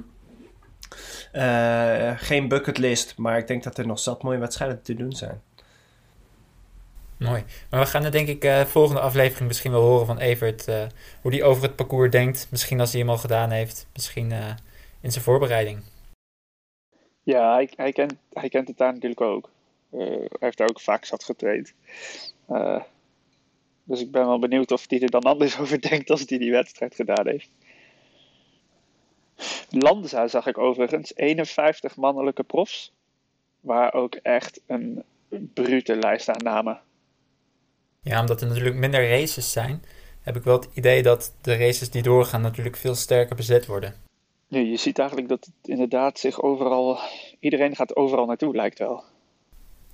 [1.31, 5.41] eh, geen bucketlist, maar ik denk dat er nog zat mooie wedstrijden te doen zijn.
[7.19, 7.43] Mooi.
[7.69, 10.67] Maar we gaan er denk ik eh volgende aflevering misschien wel horen van Evert.
[10.67, 10.85] eh,
[11.21, 12.47] hoe hij over het parcours denkt.
[12.51, 13.87] Misschien als hij hem al gedaan heeft.
[13.93, 14.55] Misschien eh,
[15.01, 15.83] in zijn voorbereiding.
[17.23, 19.49] Ja, hij, hij, kent, hij kent het daar natuurlijk ook.
[19.91, 21.73] Eh, hij heeft daar ook vaak zat getraind.
[22.47, 22.81] Eh,
[23.83, 26.51] dus ik ben wel benieuwd of hij er dan anders over denkt als hij die
[26.51, 27.49] wedstrijd gedaan heeft.
[29.69, 32.93] Lanza zag ik overigens 51 mannelijke profs.
[33.59, 35.03] Waar ook echt een
[35.53, 36.81] brute lijst aan namen.
[38.01, 39.83] Ja, omdat er natuurlijk minder races zijn.
[40.21, 43.93] Heb ik wel het idee dat de races die doorgaan natuurlijk veel sterker bezet worden.
[44.47, 46.99] Ja, je ziet eigenlijk dat het inderdaad zich overal.
[47.39, 49.03] Iedereen gaat overal naartoe, lijkt wel.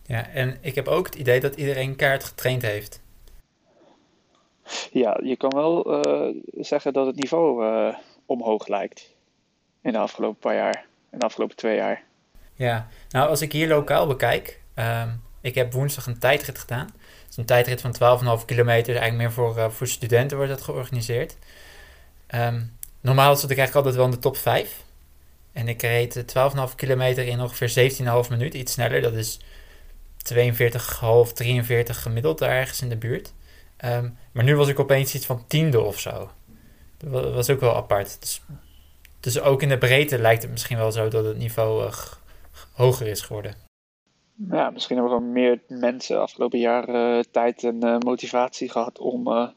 [0.05, 3.01] Ja, en ik heb ook het idee dat iedereen kaart getraind heeft.
[4.91, 9.14] Ja, je kan wel eh, zeggen dat het niveau eh, omhoog lijkt.
[9.85, 10.85] In de afgelopen paar jaar.
[11.11, 12.03] In de afgelopen twee jaar.
[12.53, 14.61] Ja, nou als ik hier lokaal bekijk.
[14.73, 15.09] ehm,
[15.41, 16.85] ik heb woensdag een tijdrit gedaan.
[16.85, 17.91] Het is een tijdrit van
[18.39, 18.95] 12,5 kilometer.
[18.95, 21.37] Eigenlijk meer voor, eh, voor studenten wordt dat georganiseerd.
[22.27, 22.61] Ehm,
[23.01, 24.83] normaal zat ik eigenlijk altijd wel in de top 5.
[25.53, 26.23] En ik reed eh,
[26.69, 28.59] 12,5 kilometer in ongeveer 17,5 minuten.
[28.59, 29.01] Iets sneller.
[29.01, 29.39] Dat is
[30.17, 33.33] 42,5, 43 gemiddeld daar ergens in de buurt.
[33.77, 36.31] Ehm, maar nu was ik opeens iets van tiende of zo.
[36.97, 38.41] Dat wa- was ook wel apart.
[39.25, 41.93] Dus ook in de breedte lijkt het misschien wel zo dat het niveau eh,
[42.73, 43.55] hoger is geworden.
[44.49, 48.99] Ja, misschien hebben we gewoon meer mensen afgelopen jaar eh, tijd en eh, motivatie gehad
[48.99, 49.47] om eh,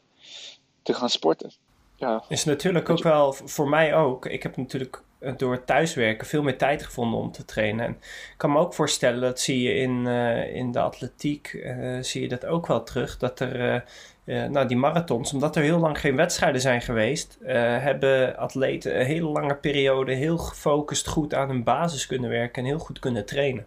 [0.81, 1.51] te gaan sporten.
[1.95, 4.25] Ja, Is natuurlijk ook wel voor mij ook.
[4.25, 5.03] Ik heb natuurlijk
[5.37, 7.85] door het thuiswerken veel meer tijd gevonden om te trainen.
[7.85, 11.97] En ik kan me ook voorstellen, dat zie je in, eh, in de atletiek, eh,
[12.01, 13.17] zie je dat ook wel terug.
[13.17, 13.81] Dat er, eh,
[14.29, 18.99] eh, nou die marathons, omdat er heel lang geen wedstrijden zijn geweest, eh, hebben atleten
[18.99, 22.99] een hele lange periode heel gefocust goed aan hun basis kunnen werken en heel goed
[22.99, 23.65] kunnen trainen.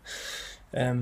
[0.70, 0.98] Ehm,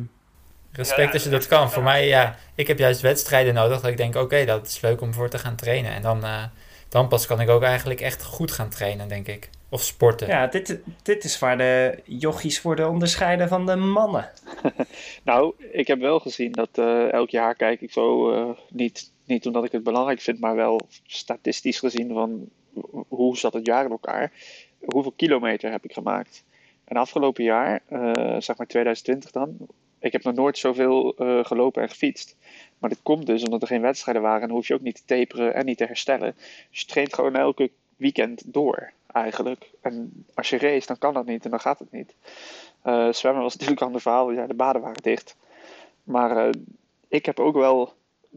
[0.72, 1.70] Respect Ja, als je dat kan.
[1.70, 5.00] Voor mij, ja, ik heb juist wedstrijden nodig dat ik denk, oké, dat is leuk
[5.00, 5.92] om voor te gaan trainen.
[5.92, 6.44] En dan, eh,
[6.88, 9.50] dan pas kan ik ook eigenlijk echt goed gaan trainen, denk ik.
[9.68, 10.28] Of sporten.
[10.28, 14.30] ja, dit, dit is waar de jochies worden onderscheiden van de mannen.
[15.24, 19.46] Nou, ik heb wel gezien dat eh, elk jaar kijk ik zo, eh, niet, niet
[19.46, 23.84] omdat ik het belangrijk vind, maar wel statistisch gezien van ho- hoe zat het jaar
[23.84, 24.32] in elkaar.
[24.84, 26.44] Hoeveel kilometer heb ik gemaakt?
[26.84, 29.56] En afgelopen jaar, eh, zeg maar 2020 dan,
[29.98, 32.36] ik heb nog nooit zoveel eh, gelopen en gefietst.
[32.78, 35.04] Maar dat komt dus omdat er geen wedstrijden waren en hoef je ook niet te
[35.04, 36.34] taperen en niet te herstellen.
[36.70, 39.70] Dus je traint gewoon elke weekend door eigenlijk.
[39.80, 42.14] En als je race, dan kan dat niet en dan gaat het niet.
[42.82, 44.30] Eh, zwemmen was natuurlijk een ander verhaal.
[44.32, 45.36] Ja, de baden waren dicht.
[46.02, 46.50] Maar
[47.08, 47.92] ik heb ook wel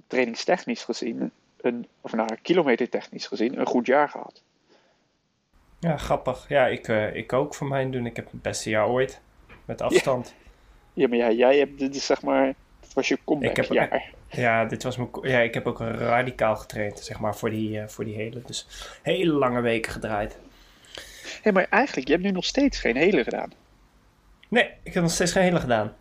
[0.07, 4.41] trainingstechnisch gezien, een, of nou, kilometertechnisch gezien, een goed jaar gehad.
[5.79, 6.45] Ja, grappig.
[6.49, 8.05] Ja, ik, eh, ik ook voor mijn doen.
[8.05, 9.21] Ik heb het beste jaar ooit.
[9.65, 10.33] Met afstand.
[10.93, 14.11] Ja, maar ja, jij hebt dit is zeg maar, dat was je Ik heb- comebackjaar.
[14.29, 17.87] Ja, dit was mijn, ja, ik heb ook radicaal getraind, zeg maar, voor die, eh,
[17.87, 18.41] voor die hele.
[18.45, 18.67] Dus
[19.01, 20.37] hele lange weken gedraaid.
[21.41, 23.53] Hé, maar eigenlijk, je hebt nu nog steeds geen hele gedaan.
[24.49, 25.95] Nee, ik heb nog steeds geen hele gedaan.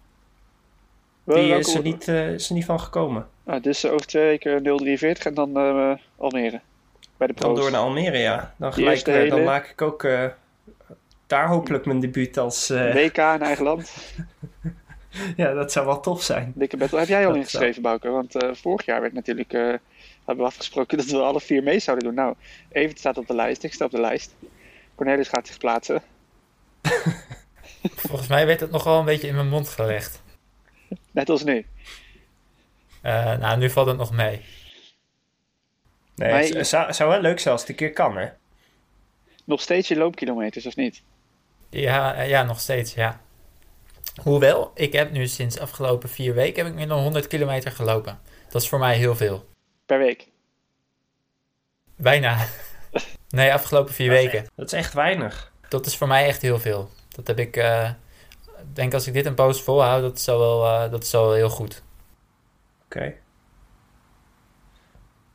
[1.24, 3.26] Die welke- is er niet, eh, is er niet van gekomen.
[3.44, 6.60] Nou, dus eh, over twee weken 043 en dan eh, Almere.
[7.16, 8.54] Bij de Dan door naar Almere, ja.
[8.56, 10.26] Dan, gelijk, eh, dan maak ik ook eh,
[11.26, 12.70] daar hopelijk mijn debuut als...
[12.70, 13.92] eh, WK in eigen land.
[15.36, 16.52] ja, dat zou wel tof zijn.
[16.56, 16.98] Dikke battle.
[16.98, 18.08] Heb jij al Dat ingeschreven, Bouke?
[18.08, 19.60] Want eh, vorig jaar werd natuurlijk, eh,
[20.24, 22.14] hebben we afgesproken dat we alle vier mee zouden doen.
[22.14, 22.34] Nou,
[22.68, 24.34] Evert staat op de lijst, ik sta op de lijst.
[24.94, 26.02] Cornelis gaat zich plaatsen.
[27.82, 30.21] Volgens mij werd het nogal een beetje in mijn mond gelegd.
[31.10, 31.66] Net als nu.
[33.00, 34.44] Eh, nou, nu valt het nog mee.
[36.14, 38.16] Nee, Maar het je- het zou, zou wel leuk zijn als het een keer kan,
[38.16, 38.28] hè.
[39.44, 41.02] Nog steeds je loopkilometers, of niet?
[41.70, 43.20] Ja, eh, ja nog steeds, ja.
[44.22, 48.20] Hoewel, ik heb nu sinds afgelopen vier weken heb ik meer dan 100 kilometer gelopen.
[48.48, 49.48] Dat is voor mij heel veel.
[49.86, 50.28] Per week.
[51.96, 52.36] Bijna.
[53.28, 54.46] Nee, afgelopen vier weken.
[54.56, 55.52] Dat is echt weinig.
[55.68, 56.90] Dat is voor mij echt heel veel.
[57.08, 57.96] Dat heb ik, eh, ik
[58.72, 61.24] denk als ik dit een poos volhoud, dat is al wel, eh, dat is al
[61.24, 61.82] wel heel goed.
[62.84, 63.14] Oké.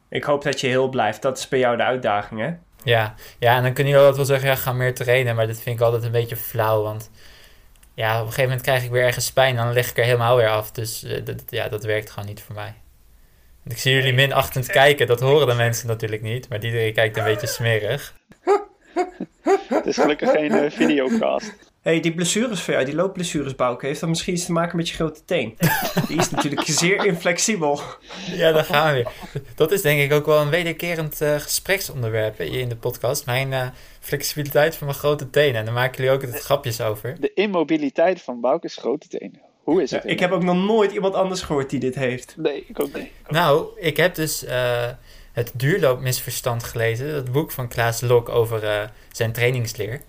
[0.09, 1.21] Ik hoop dat je heel blijft.
[1.21, 2.53] Dat is bij jou de uitdaging, hè?
[2.83, 5.35] Ja, ja en dan kun je wel wel zeggen, ja, ga meer trainen.
[5.35, 7.11] Maar dat vind ik altijd een beetje flauw, want
[7.93, 10.03] ja, op een gegeven moment krijg ik weer ergens pijn en dan leg ik er
[10.03, 10.71] helemaal weer af.
[10.71, 12.73] Dus eh, dat, ja, dat werkt gewoon niet voor mij.
[13.63, 16.49] En ik zie jullie minachtend kijken, dat horen de mensen natuurlijk niet.
[16.49, 18.13] Maar iedereen kijkt een beetje smerig.
[19.67, 21.53] Het is gelukkig geen eh, videocast.
[21.87, 24.89] Hey, die blessures van jou, die loopblessures, Bouke, heeft dat misschien iets te maken met
[24.89, 25.57] je grote teen?
[26.07, 27.79] Die is natuurlijk zeer inflexibel.
[28.31, 29.11] Ja, daar gaan we weer.
[29.55, 33.25] Dat is denk ik ook wel een wederkerend eh, gespreksonderwerp hè, hier in de podcast.
[33.25, 33.67] Mijn eh,
[33.99, 35.55] flexibiliteit van mijn grote tenen.
[35.55, 37.15] En daar maken jullie ook het grapjes over.
[37.19, 39.41] De immobiliteit van Bouke's grote tenen.
[39.63, 40.05] Hoe is het?
[40.05, 42.33] ik heb ook nog nooit iemand anders gehoord die dit heeft.
[42.37, 43.09] Nee, ik ook niet.
[43.27, 44.89] Nou, ik heb dus eh,
[45.31, 47.11] het duurloopmisverstand gelezen.
[47.11, 50.01] Dat boek van Klaas Lok over eh, zijn trainingsleer.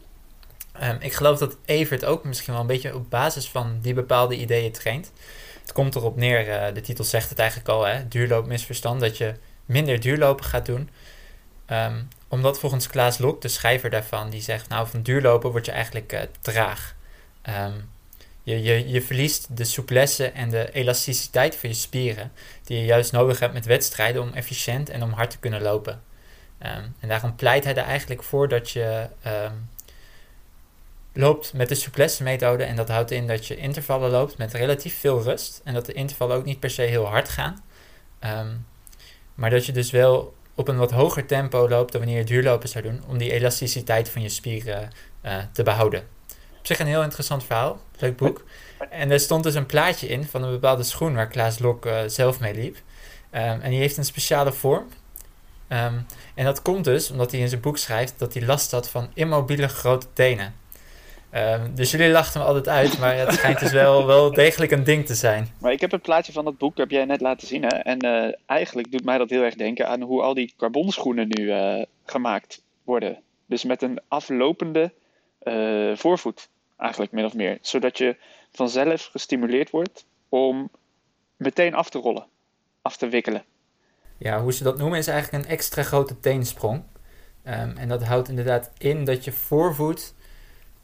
[0.81, 4.37] Ehm, ik geloof dat Evert ook misschien wel een beetje op basis van die bepaalde
[4.37, 5.13] ideeën traint.
[5.61, 9.35] Het komt erop neer, eh, de titel zegt het eigenlijk al, hè, duurloopmisverstand, dat je
[9.65, 10.91] minder duurlopen gaat doen.
[11.67, 15.73] Ehm, omdat volgens Klaas Lok, de schrijver daarvan, die zegt, nou van duurlopen word je
[15.73, 16.95] eigenlijk eh, traag.
[17.43, 17.73] Ehm,
[18.43, 22.33] je, je, je verliest de souplesse en de elasticiteit van je spieren,
[22.65, 26.03] die je juist nodig hebt met wedstrijden om efficiënt en om hard te kunnen lopen.
[26.59, 29.09] En daarom pleit hij er eigenlijk voor dat je
[31.19, 32.65] loopt met de souplesse methode.
[32.65, 35.61] En dat houdt in dat je intervallen loopt met relatief veel rust.
[35.65, 37.65] En dat de intervallen ook niet per se heel hard gaan.
[38.19, 38.49] Ehm,
[39.35, 42.69] maar dat je dus wel op een wat hoger tempo loopt dan wanneer je duurlopen
[42.69, 43.03] zou doen.
[43.09, 46.01] Om die elasticiteit van je spieren eh, te behouden.
[46.59, 47.81] Op zich een heel interessant verhaal.
[47.99, 48.45] Leuk boek.
[48.91, 52.01] En er stond dus een plaatje in van een bepaalde schoen waar Klaas Lok eh,
[52.07, 52.77] zelf mee liep.
[53.31, 54.89] Ehm, en die heeft een speciale vorm.
[55.69, 55.99] Ehm,
[56.35, 59.11] en dat komt dus omdat hij in zijn boek schrijft dat hij last had van
[59.15, 60.55] immobiele grote tenen.
[61.31, 64.85] Ehm, dus jullie lachten me altijd uit, maar het schijnt dus wel, wel degelijk een
[64.85, 65.49] ding te zijn.
[65.59, 67.63] Maar ik heb het plaatje van dat boek, heb jij net laten zien.
[67.63, 67.77] Hè?
[67.77, 71.51] En eh, eigenlijk doet mij dat heel erg denken aan hoe al die carbonschoenen nu
[71.51, 73.23] eh, gemaakt worden.
[73.47, 74.93] Dus met een aflopende
[75.39, 77.59] eh, voorvoet, eigenlijk min of meer.
[77.61, 78.17] Zodat je
[78.53, 80.71] vanzelf gestimuleerd wordt om
[81.37, 82.27] meteen af te rollen,
[82.83, 83.45] af te wikkelen.
[84.19, 86.83] Ja, hoe ze dat noemen is eigenlijk een extra grote teensprong.
[87.43, 90.15] Ehm, en dat houdt inderdaad in dat je voorvoet.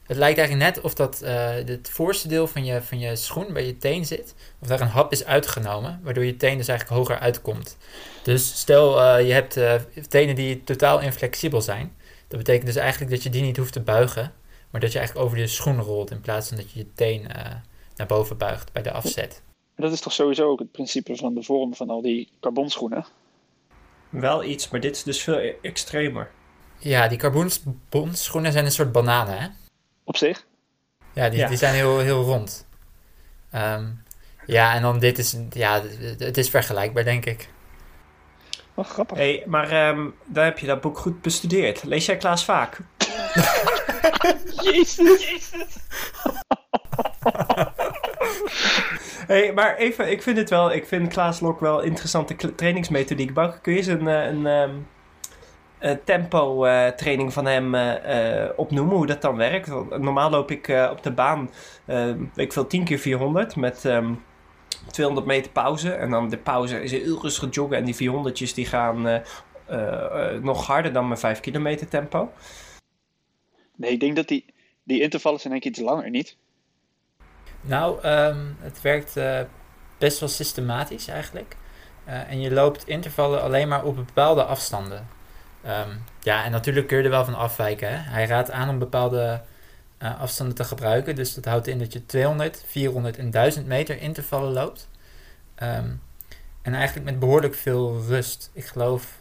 [0.05, 3.53] Het lijkt eigenlijk net of dat eh, het voorste deel van je, van je schoen
[3.53, 4.35] bij je teen zit.
[4.61, 7.77] Of daar een hap is uitgenomen, waardoor je teen dus eigenlijk hoger uitkomt.
[8.23, 9.75] Dus stel eh, je hebt eh,
[10.09, 11.97] tenen die totaal inflexibel zijn.
[12.29, 14.33] Dat betekent dus eigenlijk dat je die niet hoeft te buigen.
[14.71, 17.27] Maar dat je eigenlijk over je schoen rolt in plaats van dat je je teen
[17.97, 19.43] naar boven buigt bij de afzet.
[19.77, 23.07] Dat is toch sowieso ook het principe van de vorm van al die carbonschoenen?
[24.09, 26.31] Wel iets, maar dit is dus veel e- extremer.
[26.79, 29.49] Ja, die carbonschoenen zijn een soort bananen, hè?
[30.05, 30.45] Op zich?
[31.13, 31.49] Ja, die, Ja.
[31.49, 32.67] die zijn heel, heel rond.
[33.51, 33.85] Ehm,
[34.47, 35.83] ja, en dan dit is, ja,
[36.19, 37.49] het is vergelijkbaar, denk ik.
[38.75, 39.17] Wat grappig.
[39.17, 41.85] hey, maar ehm, daar heb je dat boek goed bestudeerd.
[41.85, 42.79] Lees jij Klaas vaak?
[44.63, 45.25] Jezus!
[49.27, 53.35] hey, maar even, ik vind het wel, ik vind Klaas Lok wel interessante trainingsmethodiek.
[53.35, 54.87] Bouke, kun je eens een, eh, een, ehm, een
[55.93, 59.69] tempo eh, training van hem eh, eh, opnoemen, hoe dat dan werkt?
[59.69, 61.51] Want normaal loop ik eh, op de baan,
[61.85, 64.15] eh, weet ik veel, 10 keer 400 met ehm
[64.91, 65.93] 200 meter pauze.
[65.93, 69.21] En dan de pauze is heel rustig joggen en die 400'tjes die gaan eh,
[69.67, 72.33] eh, eh, nog harder dan mijn 5 kilometer tempo.
[73.77, 74.45] Nee, ik denk dat die,
[74.83, 76.37] die intervallen zijn denk ik iets langer, niet?
[77.61, 79.41] Nou, ehm, het werkt eh,
[79.99, 81.57] best wel systematisch eigenlijk.
[82.05, 85.09] Eh, en je loopt intervallen alleen maar op bepaalde afstanden.
[85.65, 87.89] Ehm, ja, en natuurlijk kun je er wel van afwijken.
[87.89, 87.97] Hè?
[87.97, 89.41] Hij raadt aan om bepaalde
[89.99, 91.15] eh, afstanden te gebruiken.
[91.15, 94.89] Dus dat houdt in dat je 200, 400 en 1000 meter intervallen loopt.
[95.55, 95.89] Ehm,
[96.63, 98.51] en eigenlijk met behoorlijk veel rust.
[98.53, 99.19] Ik geloof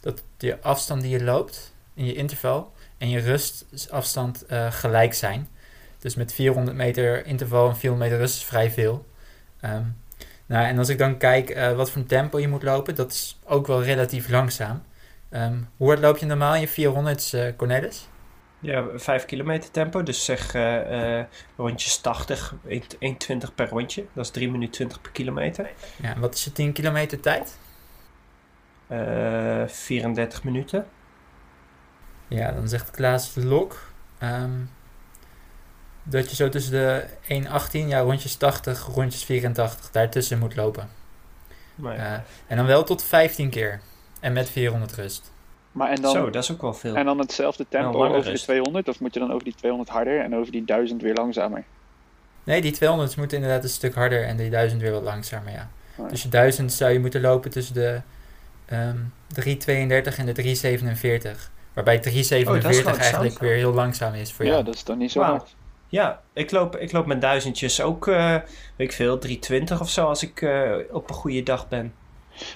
[0.00, 5.48] dat je afstand die je loopt in je interval en je rustafstand eh, gelijk zijn.
[5.98, 9.06] Dus met 400 meter interval en 400 meter rust is vrij veel.
[9.60, 9.82] Ehm,
[10.46, 13.38] nou, en als ik dan kijk eh, wat voor tempo je moet lopen, dat is
[13.44, 14.82] ook wel relatief langzaam.
[15.30, 18.08] Ehm, hoe hard loop je normaal in je 400's, eh Cornelis?
[18.60, 24.04] Ja, 5 kilometer tempo, dus zeg eh, eh, rondjes 80, 1 1,20 per rondje.
[24.12, 25.70] Dat is 3 minuten 20 per kilometer.
[26.02, 27.58] Ja, en wat is je 10 kilometer tijd?
[28.86, 30.86] Eh 34 minuten.
[32.28, 33.86] Ja, dan zegt Klaas Lok.
[34.18, 34.50] ehm,
[36.02, 40.88] dat je zo tussen de 1,18, ja, rondjes 80, rondjes 84, daartussen moet lopen.
[41.74, 42.14] Maar ja.
[42.14, 43.80] Eh, en dan wel tot 15 keer.
[44.20, 45.32] En met 400 rust.
[45.72, 46.94] Maar en dan, Zo, dat is ook wel veel.
[46.94, 48.44] en dan hetzelfde tempo Nou, over de rust.
[48.44, 48.88] 200?
[48.88, 51.64] Of moet je dan over die 200 harder en over die 1000 weer langzamer?
[52.44, 55.68] Nee, die 200 moeten inderdaad een stuk harder en die 1000 weer wat langzamer, ja.
[55.96, 56.10] Oh ja.
[56.10, 58.00] Dus je 1000 zou je moeten lopen tussen de
[58.66, 61.50] ehm 332 en de 347.
[61.72, 63.02] Waarbij 347 langzaam.
[63.02, 64.64] eigenlijk weer heel langzaam is voor Ja, jou.
[64.64, 65.56] dat is dan niet zo hard.
[65.88, 68.30] Ja, ik loop, ik loop met duizendjes ook, eh,
[68.76, 71.94] weet ik veel, 320 of zo als ik eh, op een goede dag ben.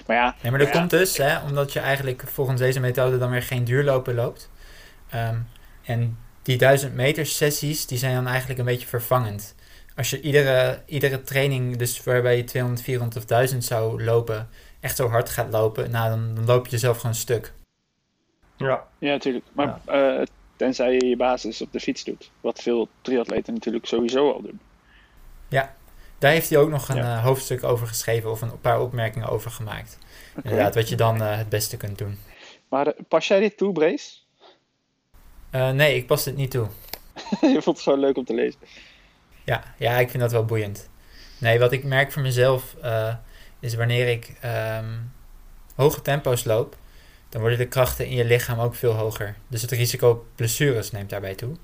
[0.07, 0.79] Maar ja, Nee, maar dat Ja.
[0.79, 4.49] komt dus, hè, omdat je eigenlijk volgens deze methode dan weer geen duurlopen loopt.
[5.09, 5.37] Ehm,
[5.85, 9.55] en die 1000 meter sessies, die zijn dan eigenlijk een beetje vervangend.
[9.95, 14.95] Als je iedere, iedere training, dus waarbij je 200, 400 of 1000 zou lopen, echt
[14.95, 17.53] zo hard gaat lopen, nou, dan, dan loop je jezelf gewoon stuk.
[18.57, 18.83] Ja.
[18.97, 19.45] ja natuurlijk.
[19.53, 20.21] Maar eh,
[20.55, 22.31] tenzij je je basis op de fiets doet.
[22.41, 24.59] Wat veel triatleten natuurlijk sowieso al doen.
[26.23, 27.17] Daar heeft hij ook nog een Ja.
[27.17, 29.97] eh, hoofdstuk over geschreven of een paar opmerkingen over gemaakt.
[30.43, 32.19] Inderdaad, wat je dan eh, het beste kunt doen.
[32.69, 34.11] Maar eh, pas jij dit toe, Brace?
[35.49, 36.67] Eh, nee, ik pas dit niet toe.
[37.41, 38.59] je vond het gewoon leuk om te lezen.
[39.43, 40.89] Ja, ja, ik vind dat wel boeiend.
[41.37, 43.15] Nee, wat ik merk voor mezelf eh,
[43.59, 44.93] is wanneer ik ehm,
[45.75, 46.75] hoge tempo's loop,
[47.29, 49.35] dan worden de krachten in je lichaam ook veel hoger.
[49.47, 51.55] Dus het risico op blessures neemt daarbij toe.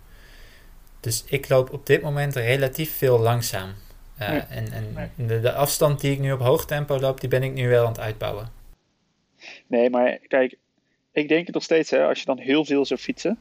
[0.99, 3.73] Dus ik loop op dit moment relatief veel langzaam.
[4.19, 4.57] Eh.
[4.57, 5.27] En, en Nee.
[5.27, 7.83] de, de afstand die ik nu op hoog tempo loop, die ben ik nu wel
[7.85, 8.51] aan het uitbouwen.
[9.67, 10.57] Nee, maar kijk,
[11.11, 13.39] ik denk het nog steeds, hè, als je dan heel veel zou fietsen,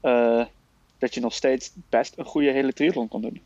[0.00, 0.44] eh,
[0.98, 3.40] dat je nog steeds best een goede hele triathlon kan doen.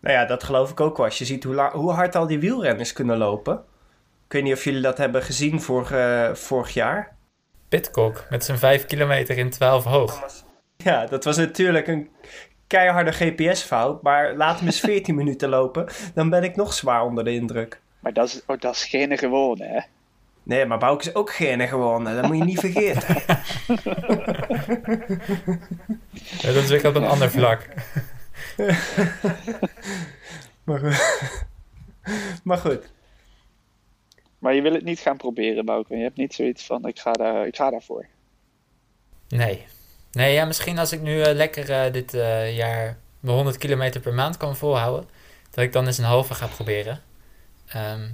[0.00, 1.06] Nou ja, dat geloof ik ook wel.
[1.06, 3.54] Als je ziet hoe, hoe hard al die wielrenners kunnen lopen.
[4.26, 7.16] Ik weet niet of jullie dat hebben gezien vorig, eh, vorig jaar.
[7.68, 10.44] Pitcock met zijn 5 kilometer in 12 hoog.
[10.76, 12.08] Ja, dat was natuurlijk een
[12.66, 14.02] keiharde GPS-fout.
[14.02, 15.86] Maar laat hem eens 14 minuten lopen.
[16.14, 17.80] Dan ben ik nog zwaar onder de indruk.
[18.00, 19.80] Maar dat is, oh, dat is geen gewone, hè?
[20.42, 22.14] Nee, maar Bouke is ook geen gewonnen.
[22.14, 23.16] Dat moet je niet vergeten.
[26.40, 27.68] Ja, dat is weer op een ander vlak.
[30.64, 31.44] maar, goed.
[32.44, 32.90] maar goed.
[34.38, 35.96] Maar je wil het niet gaan proberen, Bouke.
[35.96, 38.06] Je hebt niet zoiets van, ik ga, daar, ik ga daarvoor.
[39.28, 39.64] Nee.
[40.16, 44.00] Nee, ja, misschien als ik nu eh, lekker eh, dit eh, jaar mijn 100 kilometer
[44.00, 45.08] per maand kan volhouden,
[45.50, 47.00] dat ik dan eens een halve ga proberen.
[47.66, 48.08] Ehm,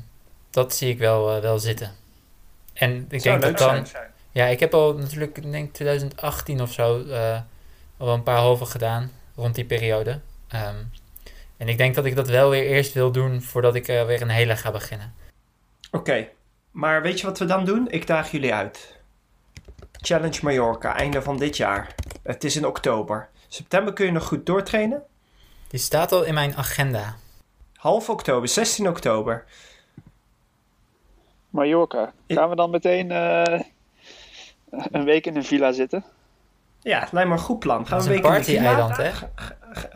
[0.50, 1.90] dat zie ik wel, wel zitten.
[2.72, 3.86] En ik Zou denk leuk dat dan.
[3.86, 4.10] zijn.
[4.30, 7.04] Ja, ik heb al natuurlijk, ik denk 2018 of zo,
[7.96, 10.20] al een paar halve gedaan rond die periode.
[10.48, 10.76] Ehm,
[11.56, 14.28] en ik denk dat ik dat wel weer eerst wil doen voordat ik weer een
[14.28, 15.14] hele ga beginnen.
[15.90, 16.28] Oké,
[16.70, 17.90] maar weet je wat we dan doen?
[17.90, 19.00] Ik daag jullie uit.
[20.02, 21.94] Challenge Mallorca, einde van dit jaar.
[22.22, 23.28] Het is in oktober.
[23.48, 25.02] September kun je nog goed doortrainen.
[25.68, 27.14] Die staat al in mijn agenda.
[27.74, 29.44] Half oktober, 16 oktober.
[31.50, 33.60] Mallorca, gaan we dan meteen eh,
[34.70, 36.04] een week in een villa zitten?
[36.80, 37.86] Ja, lijkt me een goed plan.
[37.86, 38.74] Gaan Dat we een een week in de villa?
[38.88, 39.28] party-eiland, hè?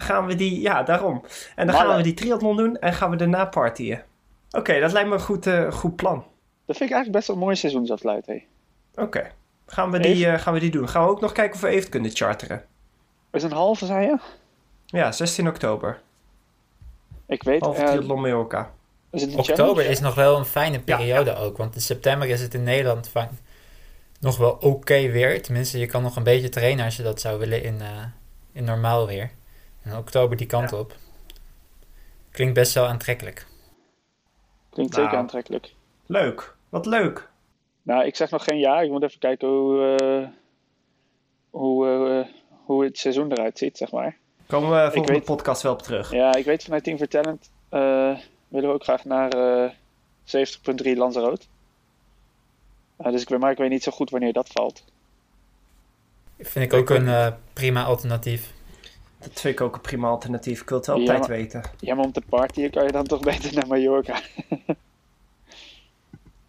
[0.06, 1.24] Gaan we die, ja, daarom.
[1.56, 4.04] En dan gaan we die triathlon doen en gaan we daarna partyen.
[4.50, 6.24] Oké, dat lijkt me een goed, eh, goed plan.
[6.66, 8.44] Dat vind ik eigenlijk best wel een mooi seizoensafsluit, hé.
[8.94, 9.30] Oké,
[9.66, 10.88] gaan, we die, eh, gaan we die doen.
[10.88, 12.64] Gaan we ook nog kijken of we even kunnen charteren.
[13.32, 14.18] Is een halve, zei je?
[14.86, 16.00] Ja, 16 oktober.
[17.26, 18.72] Ik weet, eh, triathlon Mallorca.
[19.10, 19.88] is het Oktober challenge?
[19.88, 21.56] is nog wel een fijne periode ook.
[21.56, 23.30] Want in september is het in Nederland vaak
[24.20, 25.42] nog wel oké weer.
[25.42, 28.04] Tenminste, je kan nog een beetje trainen als je dat zou willen in, eh,
[28.52, 29.30] in normaal weer.
[29.82, 30.94] En oktober die kant op.
[32.30, 33.46] Klinkt best wel aantrekkelijk.
[34.70, 35.04] Klinkt Nou.
[35.04, 35.74] zeker aantrekkelijk.
[36.06, 37.28] Leuk, wat leuk.
[37.86, 38.84] Nou, ik zeg nog geen jaar.
[38.84, 40.28] Ik moet even kijken hoe, eh,
[41.50, 42.32] hoe, eh,
[42.64, 44.16] hoe het seizoen eruit ziet, zeg maar.
[44.46, 46.10] Komen we volgende weet- podcast wel op terug.
[46.12, 48.18] Ja, ik weet vanuit Team for Talent eh,
[48.48, 49.70] willen we ook graag naar eh
[50.24, 51.46] 70.3 Lanzarote.
[52.96, 54.84] Dus ik weet, maar ik weet niet zo goed wanneer dat valt.
[56.38, 58.52] Vind ik ook een prima alternatief.
[59.18, 60.60] Dat vind ik ook een prima alternatief.
[60.60, 61.62] Ik wil het wel op Ja, tijd maar- weten.
[61.80, 64.20] Ja, maar om te partyen kan je dan toch beter naar Mallorca.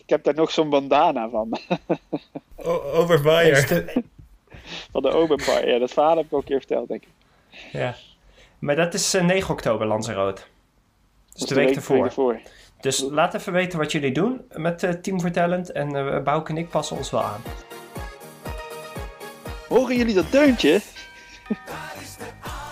[0.08, 1.49] ik heb daar nog zo'n bandana van.
[3.43, 4.03] Is de-
[4.91, 5.68] Van de Openbar.
[5.68, 7.10] Ja, dat verhaal heb ik ook een keer verteld, denk ik.
[7.72, 7.95] ja.
[8.60, 10.41] Maar dat is eh, 9 oktober, Lanzarote.
[11.34, 12.05] Dus de week ervoor.
[12.05, 12.39] ervoor.
[12.82, 15.72] Dus laat even weten wat jullie doen met eh, Team for Talent.
[15.72, 17.41] En eh Bouke en ik passen ons wel aan.
[19.68, 20.80] Horen jullie dat deuntje?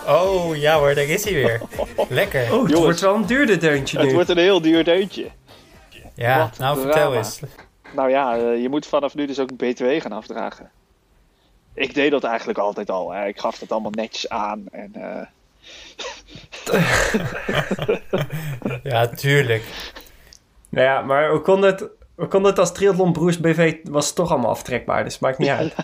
[0.08, 1.62] Oh ja hoor, daar is hij weer.
[2.10, 2.42] Lekker.
[2.42, 2.80] Oh, het Jongens.
[2.80, 4.14] wordt wel een duurder deuntje Het nu.
[4.14, 5.26] wordt een heel duur deuntje.
[6.16, 6.92] Ja, Wat nou drama.
[6.92, 7.40] vertel eens.
[7.94, 10.72] Nou ja, eh, je moet vanaf nu dus ook BTW gaan afdragen.
[11.74, 13.12] ik deed dat eigenlijk altijd al.
[13.12, 13.26] Hè.
[13.28, 14.66] Ik gaf dat allemaal netjes aan.
[14.72, 15.26] En, eh,
[18.84, 19.64] Ja, tuurlijk.
[20.70, 21.86] Nou ja, maar we konden het,
[22.16, 25.50] we konden het als Triathlon Broers BV was het toch allemaal aftrekbaar, dus maakt niet
[25.50, 25.76] uit.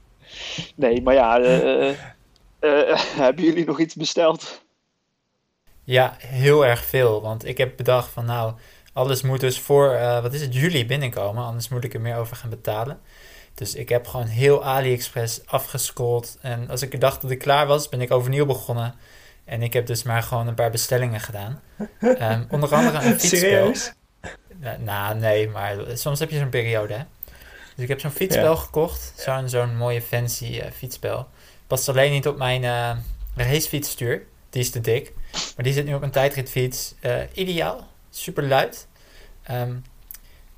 [0.74, 1.96] nee, maar ja, eh, eh,
[2.58, 4.62] eh, hebben jullie nog iets besteld?
[5.84, 7.22] Ja, heel erg veel.
[7.22, 8.52] Want ik heb bedacht van nou,
[8.92, 11.44] alles moet dus voor, eh, wat is het, juli binnenkomen.
[11.44, 13.00] Anders moet ik er meer over gaan betalen.
[13.54, 16.36] Dus ik heb gewoon heel AliExpress afgescrolld.
[16.40, 18.94] En als ik dacht dat ik klaar was, ben ik overnieuw begonnen.
[19.44, 21.60] En ik heb dus maar gewoon een paar bestellingen gedaan.
[22.00, 23.38] Ehm, onder andere een fietsspel.
[23.38, 23.92] Serieus?
[24.78, 27.02] Nou, nee, maar soms heb je zo'n periode, hè.
[27.74, 28.60] Dus ik heb zo'n fietsspel Ja.
[28.60, 29.12] gekocht.
[29.16, 31.28] Zo'n zo'n mooie fancy eh, fietsspel.
[31.66, 32.90] Past alleen niet op mijn eh
[33.34, 34.22] racefietsstuur.
[34.50, 35.12] Die is te dik.
[35.32, 36.94] Maar die zit nu op een tijdritfiets.
[37.00, 37.88] Eh, ideaal.
[38.10, 38.88] Super luid.
[39.42, 39.74] Ehm,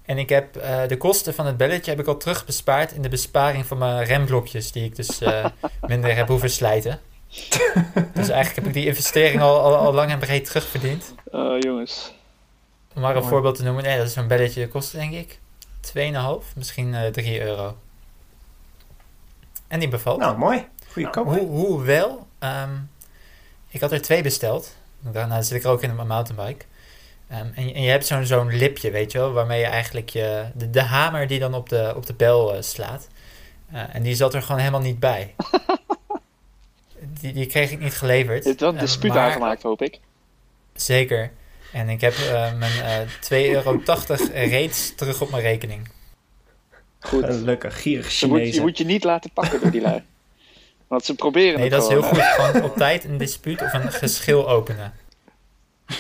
[0.03, 3.09] en ik heb eh, de kosten van het belletje heb ik al terugbespaard in de
[3.09, 4.73] besparing van mijn remblokjes.
[4.73, 5.45] Die ik dus eh,
[5.87, 7.01] minder heb hoeven slijten.
[8.15, 11.15] dus eigenlijk heb ik die investering al, al, al lang en breed terugverdiend.
[11.33, 12.15] Eh, jongens.
[12.95, 13.83] Om maar een voorbeeld te noemen.
[13.83, 15.39] Nee, dat is zo'n belletje kost denk ik
[15.81, 17.77] 2,5, misschien eh 3 euro.
[19.69, 20.19] En die bevalt.
[20.19, 20.67] Nou, mooi.
[20.93, 21.27] Goeie koop.
[21.27, 22.71] Hoe, hoewel, ehm,
[23.69, 24.77] ik had er twee besteld.
[25.01, 26.65] Daarna zit ik er ook in op mijn mountainbike.
[27.33, 30.09] Ehm, en, je- en je hebt zo'n zo'n lipje, weet je wel, waarmee je eigenlijk
[30.11, 33.09] je, de, de hamer die dan op de, op de bel eh, slaat.
[33.73, 35.35] Eh, en die zat er gewoon helemaal niet bij.
[37.21, 38.43] die, die kreeg ik niet geleverd.
[38.43, 39.99] Je hebt wel een dispuut maar- aangemaakt, hoop ik.
[40.75, 41.31] Zeker.
[41.73, 43.81] En ik heb eh, mijn eh 2,80 euro
[44.33, 45.91] reeds terug op mijn rekening.
[47.01, 47.25] Goed.
[47.25, 48.63] Gelukkig, gierig Je moet, je Chinezen.
[48.63, 50.03] moet je niet laten pakken door die lui.
[50.87, 52.23] Want ze proberen Nee, het dat is heel goed.
[52.23, 54.93] Gewoon op tijd een dispuut of een geschil openen.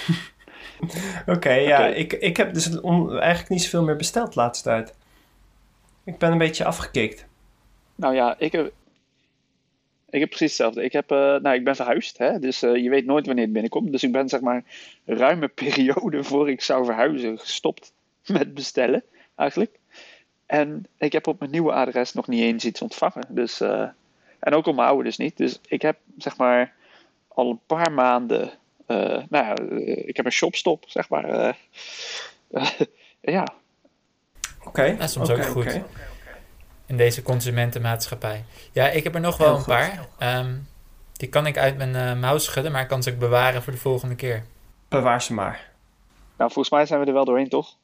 [1.34, 4.94] Oké, ja, ik, ik heb dus eigenlijk niet zoveel meer besteld laatst tijd.
[6.04, 7.26] Ik ben een beetje afgekikt.
[7.94, 8.72] Nou ja, ik heb,
[10.10, 10.84] ik heb precies hetzelfde.
[10.84, 12.38] Ik, heb, eh, nou, ik ben verhuisd, hè?
[12.38, 13.92] dus eh, je weet nooit wanneer het binnenkomt.
[13.92, 14.64] Dus ik ben zeg maar
[15.04, 17.92] ruime periode voor ik zou verhuizen gestopt
[18.26, 19.02] met bestellen,
[19.36, 19.78] eigenlijk.
[20.46, 23.26] En ik heb op mijn nieuwe adres nog niet eens iets ontvangen.
[23.28, 23.88] Dus, eh,
[24.38, 25.36] en ook op mijn oude dus niet.
[25.36, 26.72] Dus ik heb zeg maar
[27.28, 28.50] al een paar maanden,
[28.86, 31.24] nou ja, eh, ik heb een shopstop, zeg maar.
[31.24, 31.52] eh,
[32.50, 32.70] eh,
[33.20, 33.46] ja,
[34.64, 35.64] Oké, Dat is soms oké, ook goed.
[35.66, 35.84] oké.
[36.86, 38.44] In deze consumentenmaatschappij.
[38.72, 39.72] Ja, ik heb er nog wel Heel een goed.
[39.74, 40.06] paar.
[40.18, 40.54] Ehm,
[41.12, 43.72] die kan ik uit mijn eh mouw schudden, maar ik kan ze ook bewaren voor
[43.72, 44.44] de volgende keer.
[44.88, 45.70] Bewaar ze maar.
[46.36, 47.76] nou volgens mij zijn we er wel doorheen, toch?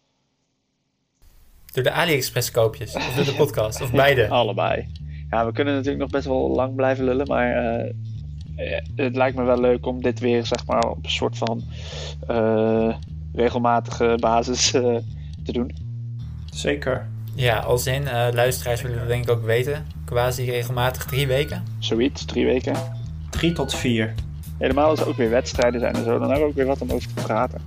[1.72, 2.94] Door de AliExpress koopjes.
[2.94, 3.80] Of door de podcast.
[3.80, 4.28] Of beide.
[4.28, 4.92] Allebei.
[5.30, 7.94] Ja, we kunnen natuurlijk nog best wel lang blijven lullen, maar eh, eh,
[8.96, 11.62] het lijkt me wel leuk om dit weer zeg maar op een soort van
[12.26, 12.94] eh,
[13.32, 14.96] regelmatige basis eh,
[15.44, 15.76] te doen.
[16.50, 17.08] Zeker.
[17.34, 19.86] Ja, als in, eh, luisteraars willen dat denk ik ook weten.
[20.04, 21.64] Quasi regelmatig drie weken.
[21.78, 22.74] Zoiets, drie weken.
[23.30, 24.14] Drie tot vier.
[24.58, 26.80] Helemaal als er ook weer wedstrijden zijn en zo, dan hebben we ook weer wat
[26.80, 27.60] om over te praten.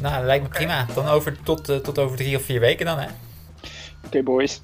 [0.00, 0.86] Nou, dat lijkt me prima.
[0.94, 3.06] Dan over, tot, eh, tot over drie of vier weken dan, hè.
[4.06, 4.62] Oké boys,